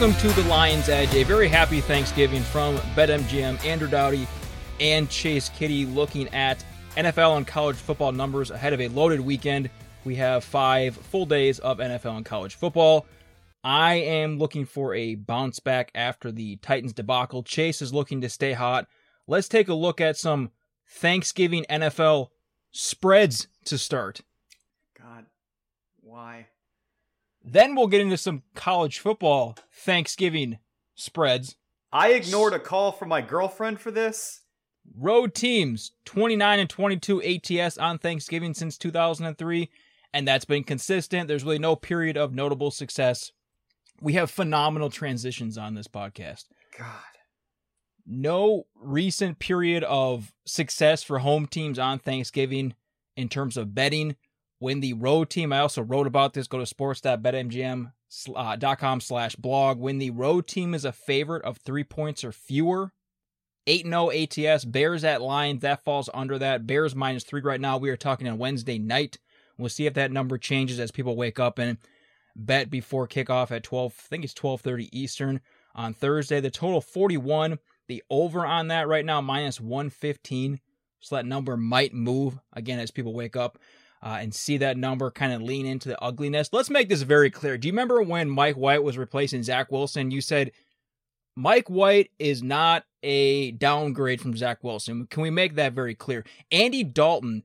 [0.00, 1.14] Welcome to the Lions Edge.
[1.14, 4.26] A very happy Thanksgiving from BetMGM, Andrew Dowdy,
[4.80, 6.64] and Chase Kiddy looking at
[6.96, 9.68] NFL and college football numbers ahead of a loaded weekend.
[10.06, 13.04] We have five full days of NFL and college football.
[13.62, 17.42] I am looking for a bounce back after the Titans debacle.
[17.42, 18.86] Chase is looking to stay hot.
[19.26, 20.50] Let's take a look at some
[20.88, 22.28] Thanksgiving NFL
[22.70, 24.22] spreads to start.
[24.98, 25.26] God,
[26.00, 26.46] why?
[27.52, 30.58] Then we'll get into some college football Thanksgiving
[30.94, 31.56] spreads.
[31.92, 34.42] I ignored a call from my girlfriend for this.
[34.96, 39.68] Road teams 29 and 22 ATS on Thanksgiving since 2003,
[40.14, 41.26] and that's been consistent.
[41.26, 43.32] There's really no period of notable success.
[44.00, 46.44] We have phenomenal transitions on this podcast.
[46.78, 46.86] God.
[48.06, 52.74] No recent period of success for home teams on Thanksgiving
[53.16, 54.14] in terms of betting
[54.60, 57.92] when the road team, I also wrote about this, go to sports.betmgm.com
[58.36, 59.80] uh, slash blog.
[59.80, 62.92] When the road team is a favorite of three points or fewer,
[63.66, 66.66] 8 0 ATS, Bears at Lions, that falls under that.
[66.66, 67.78] Bears minus three right now.
[67.78, 69.18] We are talking on Wednesday night.
[69.56, 71.78] We'll see if that number changes as people wake up and
[72.36, 75.40] bet before kickoff at 12, I think it's 12:30 Eastern
[75.74, 76.40] on Thursday.
[76.40, 77.58] The total 41.
[77.88, 80.60] The over on that right now minus 115.
[81.00, 83.58] So that number might move again as people wake up
[84.02, 86.50] uh, and see that number kind of lean into the ugliness.
[86.52, 87.58] Let's make this very clear.
[87.58, 90.10] Do you remember when Mike White was replacing Zach Wilson?
[90.10, 90.52] You said
[91.36, 95.06] Mike White is not a downgrade from Zach Wilson.
[95.06, 96.24] Can we make that very clear?
[96.50, 97.42] Andy Dalton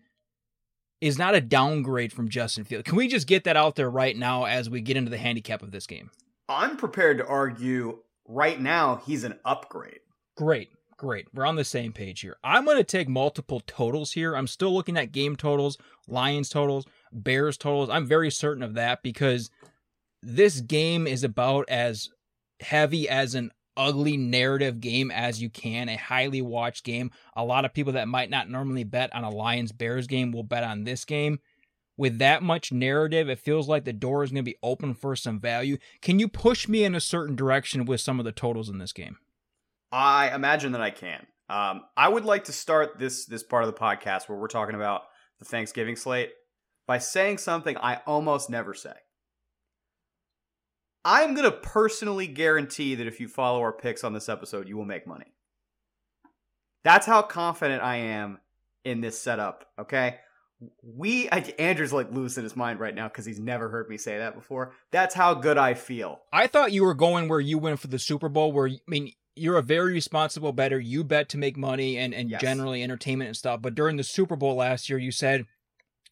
[1.01, 2.87] is not a downgrade from Justin Fields.
[2.87, 5.61] Can we just get that out there right now as we get into the handicap
[5.61, 6.09] of this game?
[6.47, 9.99] I'm prepared to argue right now he's an upgrade.
[10.35, 10.69] Great.
[11.05, 11.27] Great.
[11.35, 12.35] We're on the same page here.
[12.43, 14.35] I'm going to take multiple totals here.
[14.35, 15.77] I'm still looking at game totals,
[16.07, 17.91] Lions totals, Bears totals.
[17.91, 19.51] I'm very certain of that because
[20.23, 22.09] this game is about as
[22.59, 27.11] heavy as an ugly narrative game as you can, a highly watched game.
[27.35, 30.41] A lot of people that might not normally bet on a Lions Bears game will
[30.41, 31.37] bet on this game.
[31.97, 35.15] With that much narrative, it feels like the door is going to be open for
[35.15, 35.77] some value.
[36.01, 38.91] Can you push me in a certain direction with some of the totals in this
[38.91, 39.17] game?
[39.91, 41.25] I imagine that I can.
[41.49, 44.75] Um, I would like to start this this part of the podcast where we're talking
[44.75, 45.03] about
[45.39, 46.31] the Thanksgiving slate
[46.87, 48.93] by saying something I almost never say.
[51.03, 54.75] I'm going to personally guarantee that if you follow our picks on this episode, you
[54.75, 55.33] will make money.
[56.83, 58.39] That's how confident I am
[58.83, 60.17] in this setup, okay?
[60.81, 64.35] We Andrew's like losing his mind right now because he's never heard me say that
[64.35, 64.73] before.
[64.91, 66.21] That's how good I feel.
[66.31, 69.11] I thought you were going where you went for the Super Bowl, where I mean
[69.35, 70.79] you're a very responsible bettor.
[70.79, 72.41] You bet to make money and, and yes.
[72.41, 73.61] generally entertainment and stuff.
[73.61, 75.45] But during the Super Bowl last year, you said,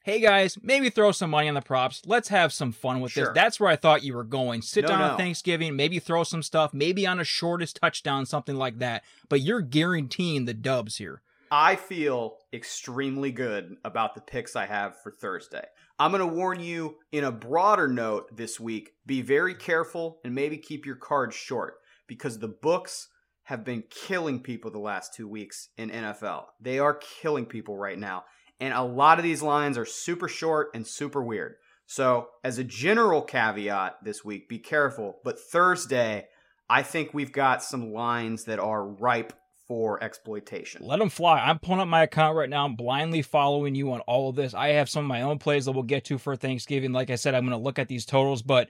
[0.03, 2.01] hey guys, maybe throw some money on the props.
[2.05, 3.25] Let's have some fun with sure.
[3.25, 3.33] this.
[3.33, 4.61] That's where I thought you were going.
[4.61, 5.09] Sit no, down no.
[5.11, 9.03] on Thanksgiving, maybe throw some stuff, maybe on a shortest touchdown, something like that.
[9.29, 11.21] But you're guaranteeing the dubs here.
[11.49, 15.65] I feel extremely good about the picks I have for Thursday.
[15.99, 20.33] I'm going to warn you in a broader note this week be very careful and
[20.33, 21.75] maybe keep your cards short
[22.07, 23.07] because the books
[23.43, 26.45] have been killing people the last two weeks in NFL.
[26.61, 28.23] They are killing people right now.
[28.59, 31.55] And a lot of these lines are super short and super weird.
[31.85, 35.17] So, as a general caveat this week, be careful.
[35.23, 36.27] But Thursday,
[36.69, 39.33] I think we've got some lines that are ripe
[39.67, 40.85] for exploitation.
[40.85, 41.39] Let them fly.
[41.39, 42.63] I'm pulling up my account right now.
[42.65, 44.53] I'm blindly following you on all of this.
[44.53, 46.93] I have some of my own plays that we'll get to for Thanksgiving.
[46.93, 48.41] Like I said, I'm going to look at these totals.
[48.41, 48.69] But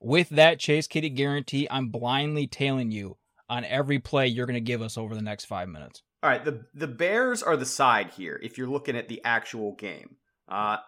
[0.00, 3.16] with that Chase Kiddy guarantee, I'm blindly tailing you
[3.52, 6.02] on every play you're going to give us over the next five minutes.
[6.22, 8.40] All right, the the Bears are the side here.
[8.42, 10.16] If you're looking at the actual game,
[10.48, 10.78] uh,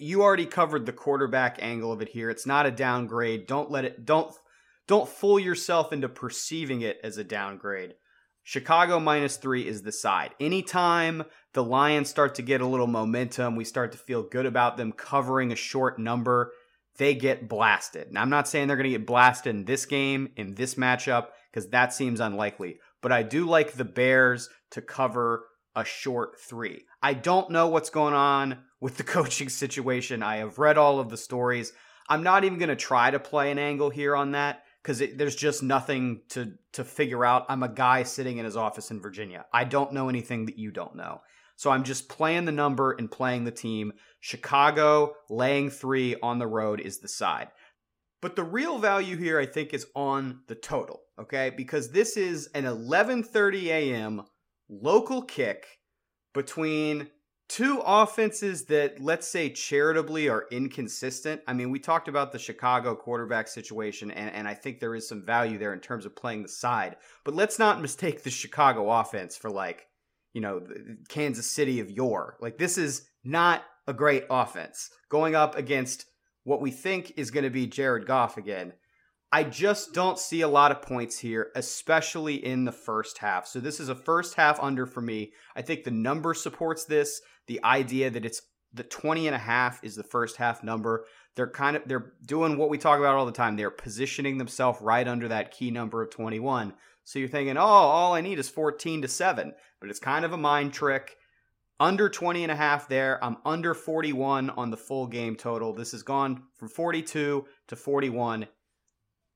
[0.00, 2.30] you already covered the quarterback angle of it here.
[2.30, 3.46] It's not a downgrade.
[3.46, 4.04] Don't let it.
[4.04, 4.32] Don't
[4.86, 7.94] don't fool yourself into perceiving it as a downgrade.
[8.44, 10.34] Chicago minus three is the side.
[10.38, 11.24] Anytime
[11.54, 14.92] the Lions start to get a little momentum, we start to feel good about them
[14.92, 16.52] covering a short number,
[16.98, 18.12] they get blasted.
[18.12, 21.28] Now, I'm not saying they're going to get blasted in this game, in this matchup
[21.54, 22.80] because that seems unlikely.
[23.00, 25.46] But I do like the Bears to cover
[25.76, 26.84] a short three.
[27.00, 30.22] I don't know what's going on with the coaching situation.
[30.22, 31.72] I have read all of the stories.
[32.08, 35.36] I'm not even going to try to play an angle here on that because there's
[35.36, 37.46] just nothing to to figure out.
[37.48, 39.46] I'm a guy sitting in his office in Virginia.
[39.52, 41.20] I don't know anything that you don't know.
[41.56, 43.92] So I'm just playing the number and playing the team.
[44.20, 47.48] Chicago laying three on the road is the side.
[48.24, 51.50] But the real value here, I think, is on the total, okay?
[51.50, 54.22] Because this is an 11:30 a.m.
[54.66, 55.66] local kick
[56.32, 57.10] between
[57.50, 61.42] two offenses that let's say charitably are inconsistent.
[61.46, 65.06] I mean, we talked about the Chicago quarterback situation, and, and I think there is
[65.06, 66.96] some value there in terms of playing the side.
[67.26, 69.86] But let's not mistake the Chicago offense for like,
[70.32, 70.66] you know,
[71.10, 72.38] Kansas City of yore.
[72.40, 76.06] Like this is not a great offense going up against
[76.44, 78.74] what we think is going to be Jared Goff again.
[79.32, 83.48] I just don't see a lot of points here, especially in the first half.
[83.48, 85.32] So this is a first half under for me.
[85.56, 87.20] I think the number supports this.
[87.48, 88.42] The idea that it's
[88.72, 91.06] the 20 and a half is the first half number.
[91.34, 93.56] They're kind of they're doing what we talk about all the time.
[93.56, 96.74] They're positioning themselves right under that key number of 21.
[97.02, 100.32] So you're thinking, "Oh, all I need is 14 to 7." But it's kind of
[100.32, 101.16] a mind trick.
[101.80, 103.22] Under 20 and a half there.
[103.22, 105.72] I'm under 41 on the full game total.
[105.72, 108.46] This has gone from 42 to 41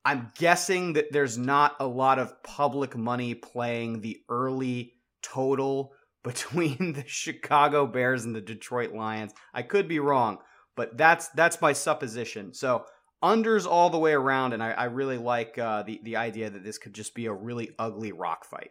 [0.09, 5.93] I'm guessing that there's not a lot of public money playing the early total
[6.25, 9.35] between the Chicago Bears and the Detroit Lions.
[9.53, 10.39] I could be wrong,
[10.77, 12.55] but that's that's my supposition.
[12.55, 12.87] So
[13.23, 16.65] unders all the way around, and I, I really like uh, the the idea that
[16.65, 18.71] this could just be a really ugly rock fight.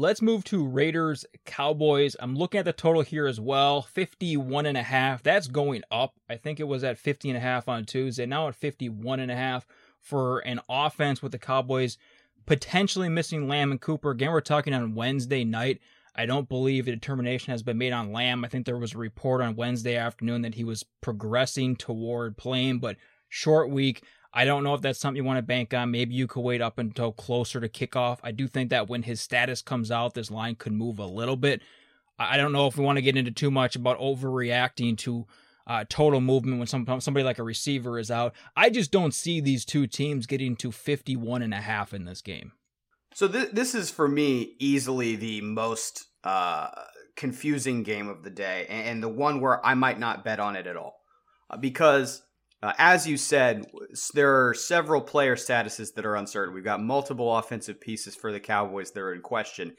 [0.00, 2.14] Let's move to Raiders Cowboys.
[2.20, 3.82] I'm looking at the total here as well.
[3.82, 5.24] 51 and a half.
[5.24, 6.14] That's going up.
[6.30, 8.24] I think it was at 50 and a half on Tuesday.
[8.24, 9.66] Now at 51 and a half
[9.98, 11.98] for an offense with the Cowboys
[12.46, 14.10] potentially missing Lamb and Cooper.
[14.10, 15.80] Again, we're talking on Wednesday night.
[16.14, 18.44] I don't believe a determination has been made on Lamb.
[18.44, 22.78] I think there was a report on Wednesday afternoon that he was progressing toward playing,
[22.78, 22.98] but
[23.28, 24.04] short week.
[24.32, 25.90] I don't know if that's something you want to bank on.
[25.90, 28.18] Maybe you could wait up until closer to kickoff.
[28.22, 31.36] I do think that when his status comes out, this line could move a little
[31.36, 31.62] bit.
[32.18, 35.26] I don't know if we want to get into too much about overreacting to
[35.66, 38.34] uh, total movement when some, somebody like a receiver is out.
[38.56, 42.22] I just don't see these two teams getting to 51 and a half in this
[42.22, 42.52] game.
[43.14, 46.70] So th- this is for me easily the most uh,
[47.16, 50.66] confusing game of the day and the one where I might not bet on it
[50.66, 51.00] at all.
[51.50, 52.22] Uh, because
[52.62, 53.66] uh, as you said,
[54.14, 56.54] there are several player statuses that are uncertain.
[56.54, 59.74] We've got multiple offensive pieces for the Cowboys that are in question.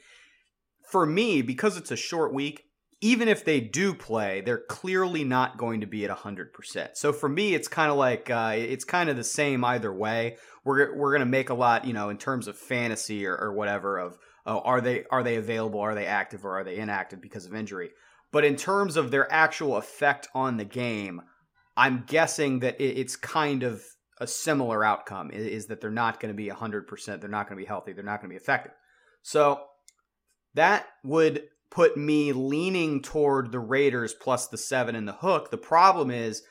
[0.90, 2.64] For me, because it's a short week,
[3.02, 6.88] even if they do play, they're clearly not going to be at 100%.
[6.94, 10.36] So for me, it's kind of like, uh, it's kind of the same either way.
[10.64, 13.54] We're, we're going to make a lot, you know, in terms of fantasy or, or
[13.54, 15.80] whatever of, oh, are they, are they available?
[15.80, 17.90] Are they active or are they inactive because of injury?
[18.32, 21.22] But in terms of their actual effect on the game,
[21.76, 23.82] I'm guessing that it's kind of
[24.18, 27.20] a similar outcome is that they're not going to be 100%.
[27.20, 27.92] They're not going to be healthy.
[27.92, 28.72] They're not going to be effective.
[29.22, 29.62] So
[30.54, 35.50] that would put me leaning toward the Raiders plus the seven and the hook.
[35.50, 36.42] The problem is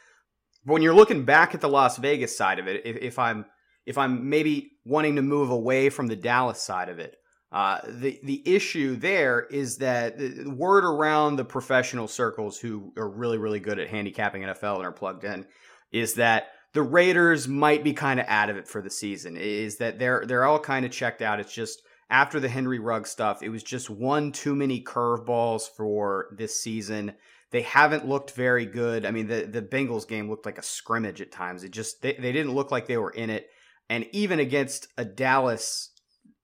[0.64, 3.46] when you're looking back at the Las Vegas side of it, if, if I'm
[3.86, 7.16] if I'm maybe wanting to move away from the Dallas side of it,
[7.52, 13.10] uh, the the issue there is that the word around the professional circles who are
[13.10, 15.46] really really good at handicapping NFL and are plugged in
[15.92, 19.36] is that the Raiders might be kind of out of it for the season.
[19.36, 21.40] Is that they're they're all kind of checked out.
[21.40, 26.28] It's just after the Henry Ruggs stuff, it was just one too many curveballs for
[26.38, 27.14] this season.
[27.52, 29.06] They haven't looked very good.
[29.06, 31.64] I mean, the, the Bengals game looked like a scrimmage at times.
[31.64, 33.50] It just they, they didn't look like they were in it.
[33.90, 35.90] And even against a Dallas,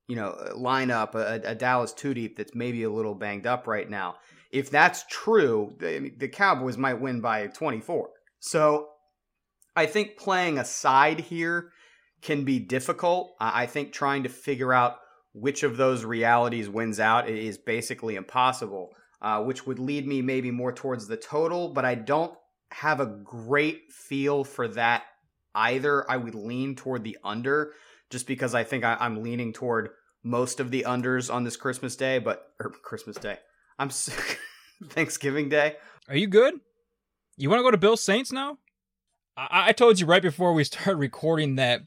[0.08, 3.90] you know, lineup, a, a Dallas two deep that's maybe a little banged up right
[3.90, 4.16] now.
[4.52, 8.10] If that's true, the, the Cowboys might win by 24.
[8.40, 8.90] So
[9.76, 11.72] I think playing a side here
[12.22, 13.36] can be difficult.
[13.40, 14.98] I think trying to figure out
[15.34, 18.90] which of those realities wins out is basically impossible,
[19.22, 22.34] uh, which would lead me maybe more towards the total, but I don't
[22.72, 25.04] have a great feel for that
[25.54, 26.10] either.
[26.10, 27.74] I would lean toward the under
[28.10, 29.90] just because I think I, am leaning toward
[30.26, 33.38] most of the unders on this Christmas day, but or Christmas day.
[33.78, 33.90] I'm
[34.90, 35.76] Thanksgiving Day.
[36.10, 36.56] Are you good?
[37.38, 38.58] You want to go to Bills Saints now?
[39.38, 41.82] I, I told you right before we started recording that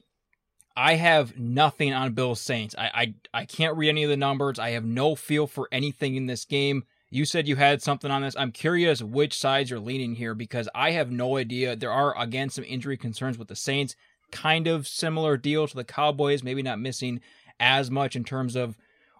[0.76, 2.76] I have nothing on Bills Saints.
[2.78, 4.60] I, I I can't read any of the numbers.
[4.60, 6.84] I have no feel for anything in this game.
[7.10, 8.36] You said you had something on this.
[8.36, 11.74] I'm curious which sides you're leaning here because I have no idea.
[11.74, 13.96] There are again some injury concerns with the Saints.
[14.30, 17.20] Kind of similar deal to the Cowboys, maybe not missing
[17.60, 18.76] as much in terms of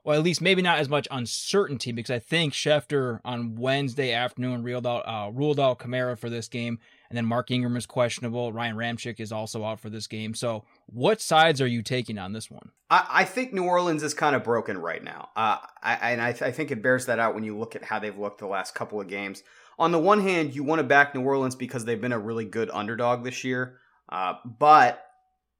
[0.08, 4.62] well, at least maybe not as much uncertainty because I think Schefter on Wednesday afternoon
[4.62, 6.78] ruled out uh, ruled out Kamara for this game,
[7.10, 8.50] and then Mark Ingram is questionable.
[8.50, 10.32] Ryan Ramczyk is also out for this game.
[10.32, 12.70] So, what sides are you taking on this one?
[12.88, 16.32] I, I think New Orleans is kind of broken right now, uh, I, and I,
[16.32, 18.46] th- I think it bears that out when you look at how they've looked the
[18.46, 19.42] last couple of games.
[19.78, 22.46] On the one hand, you want to back New Orleans because they've been a really
[22.46, 23.78] good underdog this year,
[24.08, 25.04] uh, but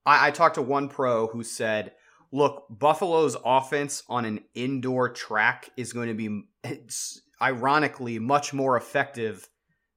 [0.06, 1.92] I, I talked to one pro who said
[2.32, 6.42] look, Buffalo's offense on an indoor track is going to be
[7.40, 9.48] ironically much more effective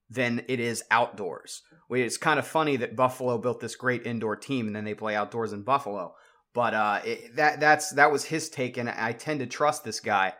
[0.09, 1.63] than it is outdoors.
[1.89, 5.15] It's kind of funny that Buffalo built this great indoor team and then they play
[5.15, 6.15] outdoors in Buffalo.
[6.53, 10.01] But uh, it, that that's that was his take, and I tend to trust this
[10.01, 10.33] guy.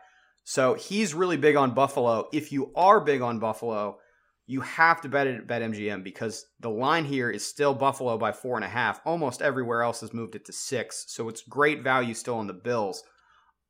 [0.44, 2.28] So he's really big on Buffalo.
[2.32, 3.98] If you are big on Buffalo,
[4.46, 8.32] you have to bet it at BetMGM because the line here is still Buffalo by
[8.32, 9.00] four and a half.
[9.04, 12.52] Almost everywhere else has moved it to six, so it's great value still on the
[12.52, 13.04] Bills.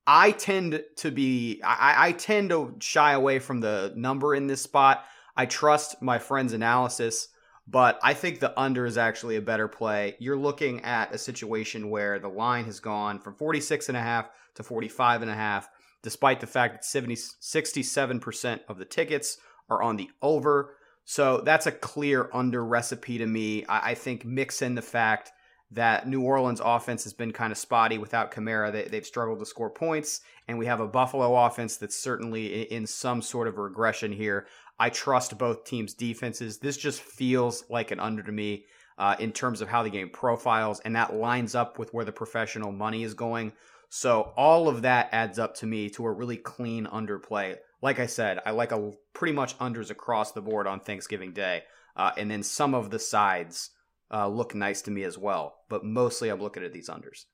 [0.06, 4.62] I tend to be I, I tend to shy away from the number in this
[4.62, 5.04] spot.
[5.36, 7.28] I trust my friend's analysis,
[7.68, 10.16] but I think the under is actually a better play.
[10.18, 14.28] You're looking at a situation where the line has gone from 46 and a half
[14.56, 15.68] to 45 and a half,
[16.02, 19.38] despite the fact that 70, 67% of the tickets
[19.72, 20.74] are on the over.
[21.04, 23.64] So that's a clear under recipe to me.
[23.66, 25.32] I, I think mix in the fact
[25.72, 28.70] that New Orleans offense has been kind of spotty without Kamara.
[28.72, 32.86] They, have struggled to score points, and we have a Buffalo offense that's certainly in
[32.86, 34.46] some sort of regression here.
[34.78, 36.58] I trust both teams' defenses.
[36.58, 38.64] This just feels like an under to me
[38.98, 42.12] uh, in terms of how the game profiles, and that lines up with where the
[42.12, 43.52] professional money is going.
[43.94, 47.58] So all of that adds up to me to a really clean underplay.
[47.82, 51.64] Like I said, I like a pretty much unders across the board on Thanksgiving Day,
[51.94, 53.68] uh, and then some of the sides
[54.10, 55.56] uh, look nice to me as well.
[55.68, 57.26] But mostly, I'm looking at these unders.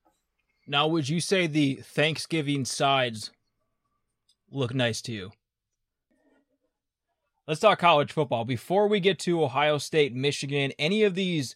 [0.67, 3.31] Now, would you say the Thanksgiving sides
[4.51, 5.31] look nice to you?
[7.47, 8.45] Let's talk college football.
[8.45, 11.55] Before we get to Ohio State, Michigan, any of these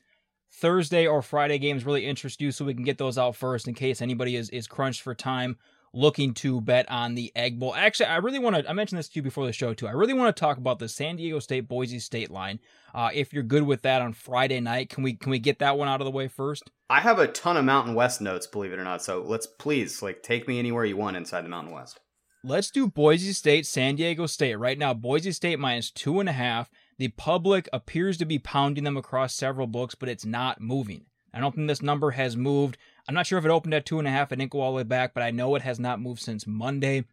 [0.52, 3.75] Thursday or Friday games really interest you so we can get those out first in
[3.75, 5.56] case anybody is, is crunched for time
[5.94, 7.75] looking to bet on the Egg Bowl.
[7.75, 9.87] Actually, I really want to, I mentioned this to you before the show too.
[9.87, 12.61] I really want to talk about the San Diego State Boise State line.
[12.94, 15.76] Uh, if you're good with that on Friday night, can we can we get that
[15.76, 16.71] one out of the way first?
[16.88, 19.02] I have a ton of Mountain West notes, believe it or not.
[19.02, 22.00] So let's please like take me anywhere you want inside the Mountain West.
[22.44, 24.56] Let's do Boise State, San Diego State.
[24.56, 26.71] Right now, Boise State minus two and a half.
[27.02, 31.06] The public appears to be pounding them across several books, but it's not moving.
[31.35, 32.78] I don't think this number has moved.
[33.09, 34.71] I'm not sure if it opened at two and a half and didn't go all
[34.71, 37.06] the way back, but I know it has not moved since Monday.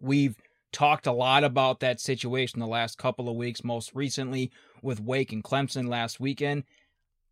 [0.00, 0.38] We've
[0.72, 5.30] talked a lot about that situation the last couple of weeks, most recently with Wake
[5.30, 6.64] and Clemson last weekend.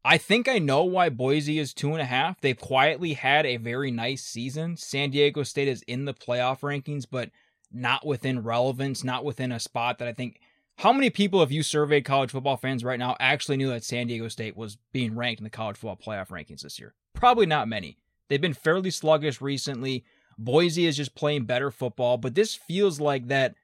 [0.04, 2.42] I think I know why Boise is two and a half.
[2.42, 4.76] They've quietly had a very nice season.
[4.76, 7.30] San Diego State is in the playoff rankings, but
[7.72, 10.40] not within relevance, not within a spot that I think.
[10.78, 14.08] How many people have you surveyed college football fans right now actually knew that San
[14.08, 16.94] Diego State was being ranked in the college football playoff rankings this year?
[17.14, 17.96] Probably not many.
[18.28, 20.04] They've been fairly sluggish recently.
[20.36, 23.54] Boise is just playing better football, but this feels like that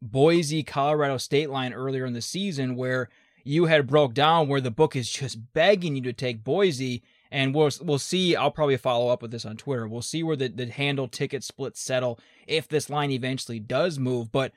[0.00, 3.08] Boise Colorado State line earlier in the season where
[3.42, 7.52] you had broke down where the book is just begging you to take Boise and
[7.52, 9.88] we'll we'll see I'll probably follow up with this on Twitter.
[9.88, 14.30] We'll see where the, the handle ticket splits settle if this line eventually does move,
[14.30, 14.52] but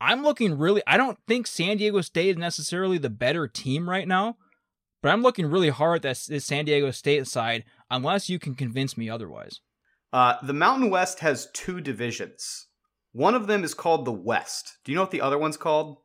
[0.00, 4.06] I'm looking really I don't think San Diego State is necessarily the better team right
[4.06, 4.36] now,
[5.02, 8.96] but I'm looking really hard at this San Diego State side unless you can convince
[8.96, 9.60] me otherwise.
[10.12, 12.66] Uh, the Mountain West has two divisions.
[13.12, 14.78] One of them is called the West.
[14.84, 15.98] Do you know what the other one's called?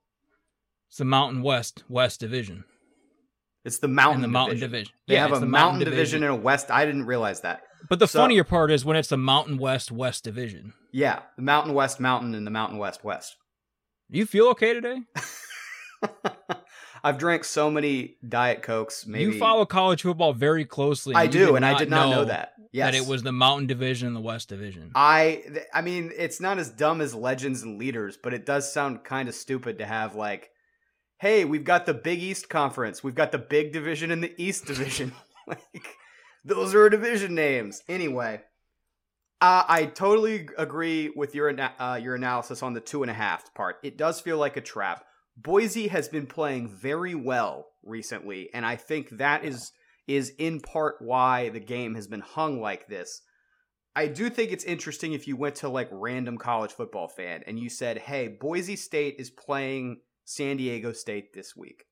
[0.89, 2.65] It's the Mountain West West Division.
[3.65, 4.33] It's the Mountain and the Division.
[4.33, 4.93] Mountain Division.
[5.07, 5.97] They yeah, have a the Mountain, division.
[5.97, 6.69] division and a West.
[6.69, 7.61] I didn't realize that.
[7.89, 10.73] But the so, funnier part is when it's the Mountain West West Division.
[10.91, 13.37] Yeah, the Mountain West Mountain and the Mountain West West.
[14.09, 14.99] You feel okay today?
[17.03, 19.05] I've drank so many Diet Cokes.
[19.05, 21.15] Maybe you follow college football very closely.
[21.15, 22.53] I do, and I did not know, know that.
[22.71, 22.91] Yes.
[22.91, 24.91] That it was the Mountain Division and the West Division.
[24.95, 25.43] I,
[25.73, 29.27] I mean, it's not as dumb as Legends and Leaders, but it does sound kind
[29.27, 30.49] of stupid to have like,
[31.19, 34.65] hey, we've got the Big East Conference, we've got the Big Division and the East
[34.65, 35.13] Division.
[35.47, 35.85] like,
[36.45, 37.83] those are division names.
[37.87, 38.41] Anyway,
[39.43, 43.53] uh, I totally agree with your uh, your analysis on the two and a half
[43.53, 43.75] part.
[43.83, 45.03] It does feel like a trap.
[45.35, 49.73] Boise has been playing very well recently, and I think that is
[50.07, 53.21] is in part why the game has been hung like this.
[53.93, 57.59] I do think it's interesting if you went to like random college football fan and
[57.59, 61.83] you said, "Hey, Boise State is playing San Diego State this week."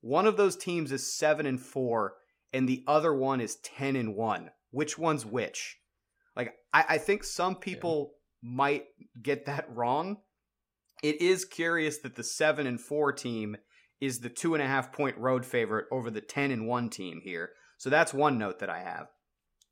[0.00, 2.14] One of those teams is 7 and 4
[2.52, 4.50] and the other one is 10 and 1.
[4.70, 5.80] Which one's which?
[6.36, 8.50] Like I, I think some people yeah.
[8.50, 8.84] might
[9.22, 10.18] get that wrong
[11.02, 13.56] it is curious that the seven and four team
[14.00, 17.20] is the two and a half point road favorite over the 10 and one team
[17.22, 17.50] here.
[17.78, 19.08] So that's one note that I have.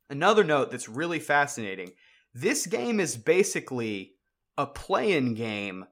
[0.09, 1.91] Another note that's really fascinating
[2.31, 4.13] this game is basically
[4.55, 5.85] a play in game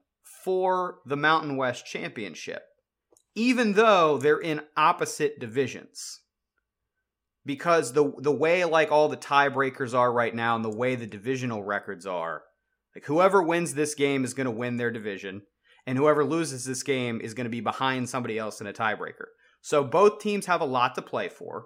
[0.44, 2.62] for the Mountain West Championship,
[3.34, 6.20] even though they're in opposite divisions.
[7.48, 11.06] Because the the way like all the tiebreakers are right now and the way the
[11.06, 12.42] divisional records are,
[12.94, 15.42] like whoever wins this game is going to win their division.
[15.88, 19.28] and whoever loses this game is going to be behind somebody else in a tiebreaker.
[19.62, 21.64] So both teams have a lot to play for.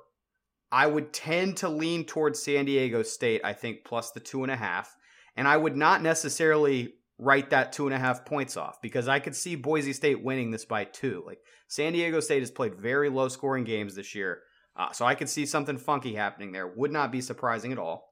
[0.71, 4.53] I would tend to lean towards San Diego State, I think, plus the two and
[4.53, 4.95] a half.
[5.37, 9.19] And I would not necessarily write that two and a half points off because I
[9.19, 11.25] could see Boise State winning this by two.
[11.27, 14.43] Like San Diego State has played very low scoring games this year.
[14.77, 16.67] Uh, so I could see something funky happening there.
[16.67, 18.09] Would not be surprising at all.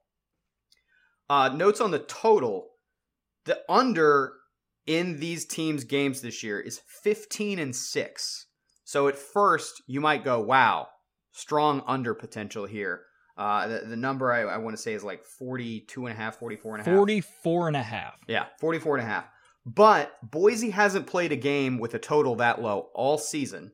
[1.29, 2.71] Uh, notes on the total
[3.45, 4.35] the under
[4.87, 8.47] in these teams' games this year is 15 and 6.
[8.85, 10.89] So at first, you might go, wow,
[11.33, 13.03] strong under potential here.
[13.37, 16.39] Uh, the, the number I, I want to say is like 42 and a half,
[16.39, 16.97] 44 and a half.
[16.99, 18.15] 44 and a half.
[18.27, 19.25] Yeah, 44 and a half.
[19.65, 23.73] But Boise hasn't played a game with a total that low all season.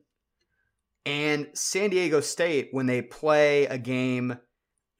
[1.07, 4.37] And San Diego State, when they play a game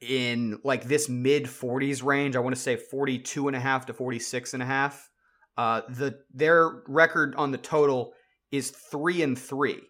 [0.00, 3.92] in like this mid 40s range, I want to say 42 and a half to
[3.92, 5.10] 46 and a half,
[5.58, 8.14] uh, the their record on the total
[8.50, 9.82] is three and three.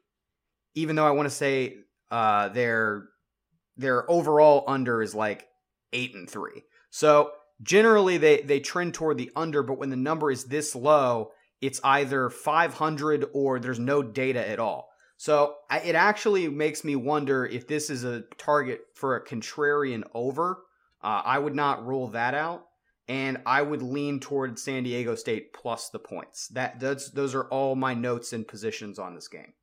[0.74, 1.76] Even though I want to say
[2.10, 3.04] uh, their
[3.76, 5.46] their overall under is like
[5.92, 6.64] eight and three.
[6.90, 7.30] So
[7.62, 11.80] generally they they trend toward the under, but when the number is this low, it's
[11.84, 14.87] either 500 or there's no data at all.
[15.18, 20.04] So I, it actually makes me wonder if this is a target for a contrarian
[20.14, 20.62] over.
[21.02, 22.66] Uh, I would not rule that out,
[23.08, 26.46] and I would lean toward San Diego State plus the points.
[26.48, 29.54] That that's, those are all my notes and positions on this game.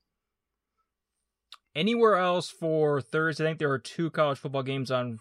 [1.74, 3.46] Anywhere else for Thursday?
[3.46, 5.20] I think there are two college football games on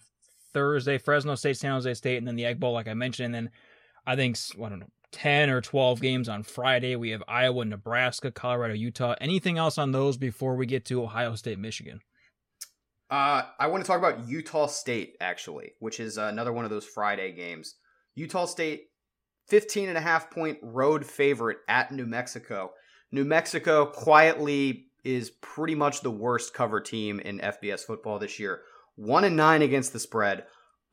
[0.52, 3.26] Thursday: Fresno State, San Jose State, and then the Egg Bowl, like I mentioned.
[3.26, 3.50] And then
[4.04, 6.97] I think I don't know, ten or twelve games on Friday.
[6.97, 9.14] We have Iowa, Nebraska, Colorado, Utah.
[9.21, 12.00] Anything else on those before we get to Ohio State, Michigan?
[13.11, 16.85] Uh, I want to talk about Utah State actually, which is another one of those
[16.85, 17.76] Friday games.
[18.16, 18.88] Utah State,
[19.49, 22.73] 15 and a half point road favorite at New Mexico.
[23.12, 28.62] New Mexico quietly is pretty much the worst cover team in FBS football this year.
[28.97, 30.45] 1 and 9 against the spread,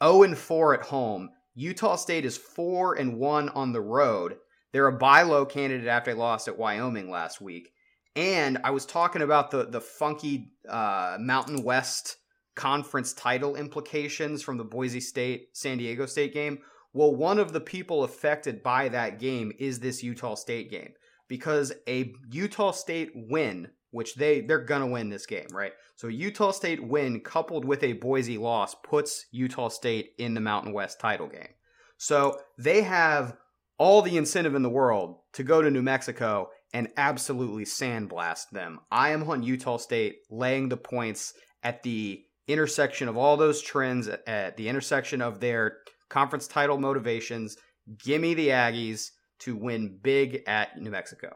[0.03, 1.29] 0 and 4 at home.
[1.53, 4.37] Utah State is 4 and 1 on the road.
[4.71, 7.73] They're a buy low candidate after they lost at Wyoming last week.
[8.15, 12.17] And I was talking about the the funky uh, Mountain West
[12.55, 16.59] conference title implications from the Boise State San Diego State game.
[16.93, 20.93] Well, one of the people affected by that game is this Utah State game
[21.29, 25.73] because a Utah State win which they they're gonna win this game, right?
[25.95, 30.73] So Utah State win coupled with a Boise loss puts Utah State in the Mountain
[30.73, 31.53] West title game.
[31.97, 33.37] So they have
[33.77, 38.79] all the incentive in the world to go to New Mexico and absolutely sandblast them.
[38.91, 44.07] I am on Utah State laying the points at the intersection of all those trends,
[44.07, 45.77] at the intersection of their
[46.09, 47.57] conference title motivations.
[47.97, 51.35] Gimme the Aggies to win big at New Mexico.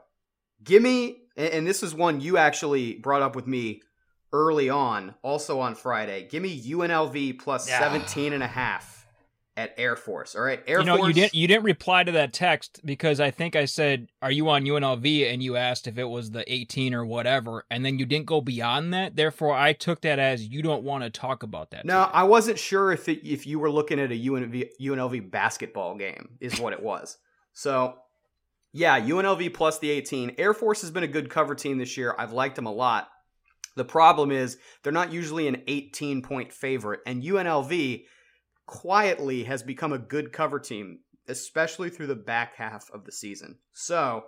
[0.66, 3.82] Gimme and this is one you actually brought up with me
[4.32, 6.28] early on, also on Friday.
[6.30, 7.80] Give me UNLV plus yeah.
[7.80, 9.08] 17 and a half
[9.58, 10.36] at Air Force.
[10.36, 11.08] All right, Air you know, Force.
[11.08, 14.50] You didn't you didn't reply to that text because I think I said, "Are you
[14.50, 18.06] on UNLV?" and you asked if it was the 18 or whatever, and then you
[18.06, 19.16] didn't go beyond that.
[19.16, 21.86] Therefore, I took that as you don't want to talk about that.
[21.86, 22.12] No, today.
[22.14, 26.38] I wasn't sure if it, if you were looking at a UNLV UNLV basketball game
[26.42, 27.18] is what it was.
[27.54, 27.98] So
[28.76, 30.36] yeah, UNLV plus the 18.
[30.38, 32.14] Air Force has been a good cover team this year.
[32.20, 33.08] I've liked them a lot.
[33.78, 38.04] The problem is they're not usually an 18 point favorite, and UNLV
[38.66, 43.60] quietly has become a good cover team, especially through the back half of the season.
[43.72, 44.26] So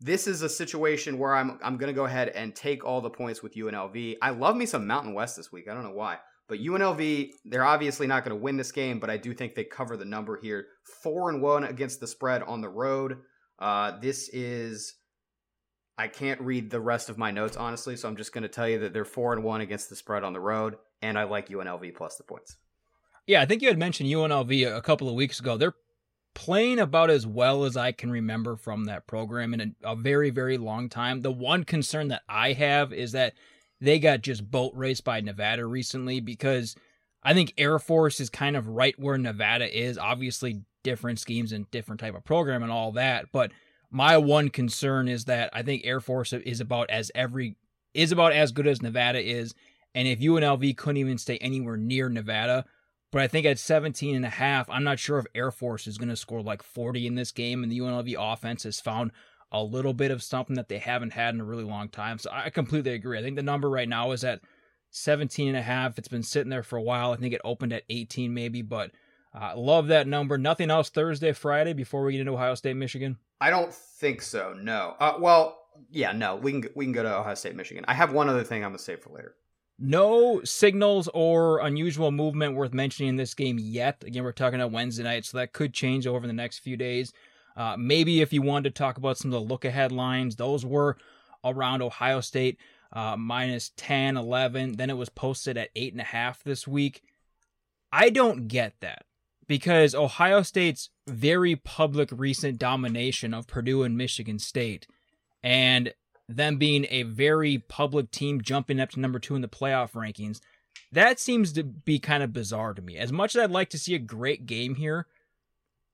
[0.00, 3.42] this is a situation where I'm I'm gonna go ahead and take all the points
[3.42, 4.16] with UNLV.
[4.22, 5.68] I love me some Mountain West this week.
[5.70, 6.20] I don't know why.
[6.48, 9.64] But UNLV, they're obviously not going to win this game, but I do think they
[9.64, 10.66] cover the number here.
[11.02, 13.16] Four and one against the spread on the road.
[13.58, 14.94] Uh, this is.
[15.96, 18.68] I can't read the rest of my notes honestly, so I'm just going to tell
[18.68, 21.48] you that they're four and one against the spread on the road, and I like
[21.48, 22.56] UNLV plus the points.
[23.26, 25.56] Yeah, I think you had mentioned UNLV a couple of weeks ago.
[25.56, 25.74] They're
[26.34, 30.30] playing about as well as I can remember from that program in a, a very,
[30.30, 31.22] very long time.
[31.22, 33.34] The one concern that I have is that
[33.80, 36.74] they got just boat raced by Nevada recently because
[37.22, 39.96] I think Air Force is kind of right where Nevada is.
[39.96, 43.26] Obviously, different schemes and different type of program and all that.
[43.32, 43.50] But
[43.90, 47.56] my one concern is that I think Air Force is about as every
[47.92, 49.54] is about as good as Nevada is.
[49.94, 52.64] And if UNLV couldn't even stay anywhere near Nevada,
[53.12, 55.98] but I think at 17 and a half, I'm not sure if Air Force is
[55.98, 57.62] going to score like 40 in this game.
[57.62, 59.12] And the UNLV offense has found
[59.52, 62.18] a little bit of something that they haven't had in a really long time.
[62.18, 63.16] So I completely agree.
[63.16, 64.40] I think the number right now is at
[64.90, 65.96] 17 and a half.
[65.96, 67.12] It's been sitting there for a while.
[67.12, 68.90] I think it opened at 18 maybe, but
[69.34, 70.38] Uh, love that number.
[70.38, 73.18] Nothing else Thursday, Friday before we get into Ohio State, Michigan.
[73.40, 74.54] I don't think so.
[74.56, 74.94] No.
[75.00, 75.58] Uh, well,
[75.90, 76.36] yeah, no.
[76.36, 77.84] We can we can go to Ohio State, Michigan.
[77.88, 79.34] I have one other thing I'm gonna save for later.
[79.76, 84.04] No signals or unusual movement worth mentioning in this game yet.
[84.06, 87.12] Again, we're talking about Wednesday night, so that could change over the next few days.
[87.56, 90.64] Uh, maybe if you wanted to talk about some of the look ahead lines, those
[90.64, 90.96] were
[91.44, 92.58] around Ohio State
[92.92, 94.76] uh, minus 10, 11.
[94.76, 97.02] Then it was posted at 8.5 this week.
[97.92, 99.04] I don't get that
[99.46, 104.86] because Ohio State's very public recent domination of Purdue and Michigan State
[105.42, 105.92] and
[106.28, 110.40] them being a very public team jumping up to number two in the playoff rankings,
[110.90, 112.96] that seems to be kind of bizarre to me.
[112.96, 115.06] As much as I'd like to see a great game here,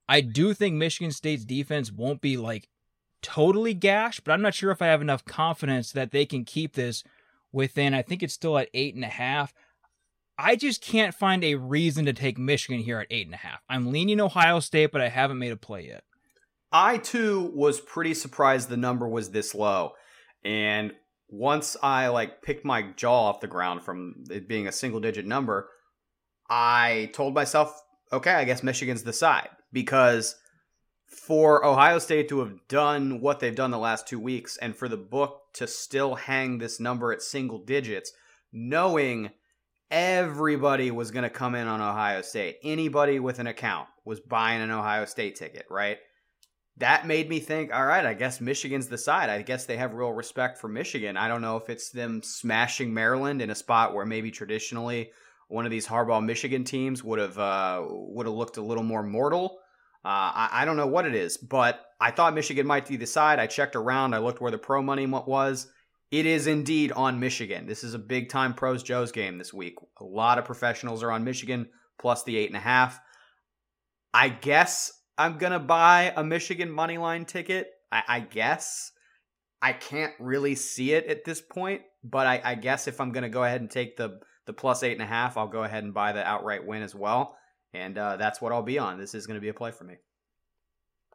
[0.08, 2.68] I do think Michigan State's defense won't be like
[3.22, 6.74] totally gashed, but I'm not sure if I have enough confidence that they can keep
[6.74, 7.04] this
[7.52, 7.94] within.
[7.94, 9.52] I think it's still at eight and a half.
[10.42, 13.60] I just can't find a reason to take Michigan here at eight and a half.
[13.68, 16.04] I'm leaning Ohio State, but I haven't made a play yet.
[16.72, 19.92] I too was pretty surprised the number was this low.
[20.42, 20.92] And
[21.28, 25.26] once I like picked my jaw off the ground from it being a single digit
[25.26, 25.68] number,
[26.48, 27.78] I told myself,
[28.10, 30.36] okay, I guess Michigan's the side because
[31.06, 34.88] for Ohio State to have done what they've done the last two weeks and for
[34.88, 38.12] the book to still hang this number at single digits,
[38.52, 39.32] knowing
[39.90, 44.62] everybody was going to come in on Ohio State, anybody with an account was buying
[44.62, 45.98] an Ohio State ticket, right?
[46.76, 49.28] That made me think, all right, I guess Michigan's the side.
[49.28, 51.16] I guess they have real respect for Michigan.
[51.16, 55.10] I don't know if it's them smashing Maryland in a spot where maybe traditionally
[55.48, 59.02] one of these Harbaugh Michigan teams would have uh, would have looked a little more
[59.02, 59.58] mortal.
[60.02, 63.06] Uh, I, I, don't know what it is, but I thought Michigan might be the
[63.06, 63.38] side.
[63.38, 64.14] I checked around.
[64.14, 65.66] I looked where the pro money was.
[66.10, 67.66] It is indeed on Michigan.
[67.66, 69.76] This is a big time pros Joe's game this week.
[70.00, 71.68] A lot of professionals are on Michigan
[71.98, 73.00] plus the eight and a half.
[74.12, 77.68] I guess I'm gonna buy a Michigan money line ticket.
[77.92, 78.90] I, I guess
[79.62, 83.28] I can't really see it at this point, but I, I guess if I'm gonna
[83.28, 85.94] go ahead and take the the plus eight and a half, I'll go ahead and
[85.94, 87.36] buy the outright win as well
[87.72, 88.98] and uh, that's what I'll be on.
[88.98, 89.94] This is to be a play for me.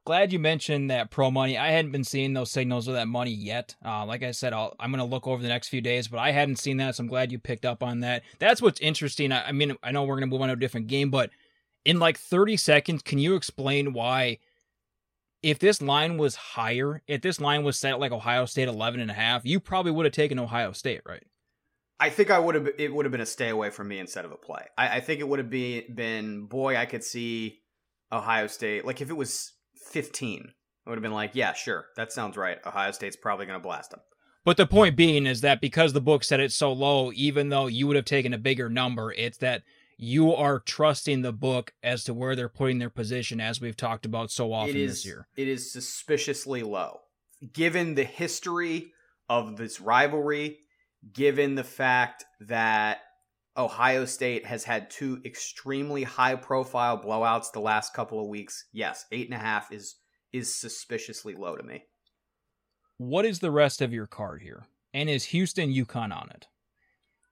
[0.05, 1.57] Glad you mentioned that pro money.
[1.57, 3.75] I hadn't been seeing those signals of that money yet.
[3.83, 6.19] Uh, like I said, i am going to look over the next few days, but
[6.19, 8.21] I hadn't seen that, so I'm glad you picked up on that.
[8.37, 9.31] That's what's interesting.
[9.31, 11.31] I, I mean, I know we're going to move on to a different game, but
[11.85, 14.37] in like 30 seconds, can you explain why?
[15.41, 19.09] If this line was higher, if this line was set like Ohio State 11 and
[19.09, 21.23] a half, you probably would have taken Ohio State, right?
[21.99, 22.69] I think I would have.
[22.77, 24.65] It would have been a stay away from me instead of a play.
[24.77, 26.75] I, I think it would have been been boy.
[26.75, 27.61] I could see
[28.11, 28.85] Ohio State.
[28.85, 29.53] Like if it was
[29.85, 30.53] fifteen,
[30.85, 32.57] I would have been like, yeah, sure, that sounds right.
[32.65, 34.01] Ohio State's probably going to blast them.
[34.43, 37.67] But the point being is that because the book said it's so low, even though
[37.67, 39.63] you would have taken a bigger number, it's that
[39.97, 44.05] you are trusting the book as to where they're putting their position, as we've talked
[44.05, 45.27] about so often is, this year.
[45.35, 46.99] It is suspiciously low,
[47.53, 48.91] given the history
[49.29, 50.59] of this rivalry
[51.13, 52.99] given the fact that
[53.57, 58.65] Ohio State has had two extremely high profile blowouts the last couple of weeks.
[58.73, 59.95] Yes, eight and a half is
[60.33, 61.85] is suspiciously low to me.
[62.97, 64.67] What is the rest of your card here?
[64.93, 66.47] And is Houston UConn on it?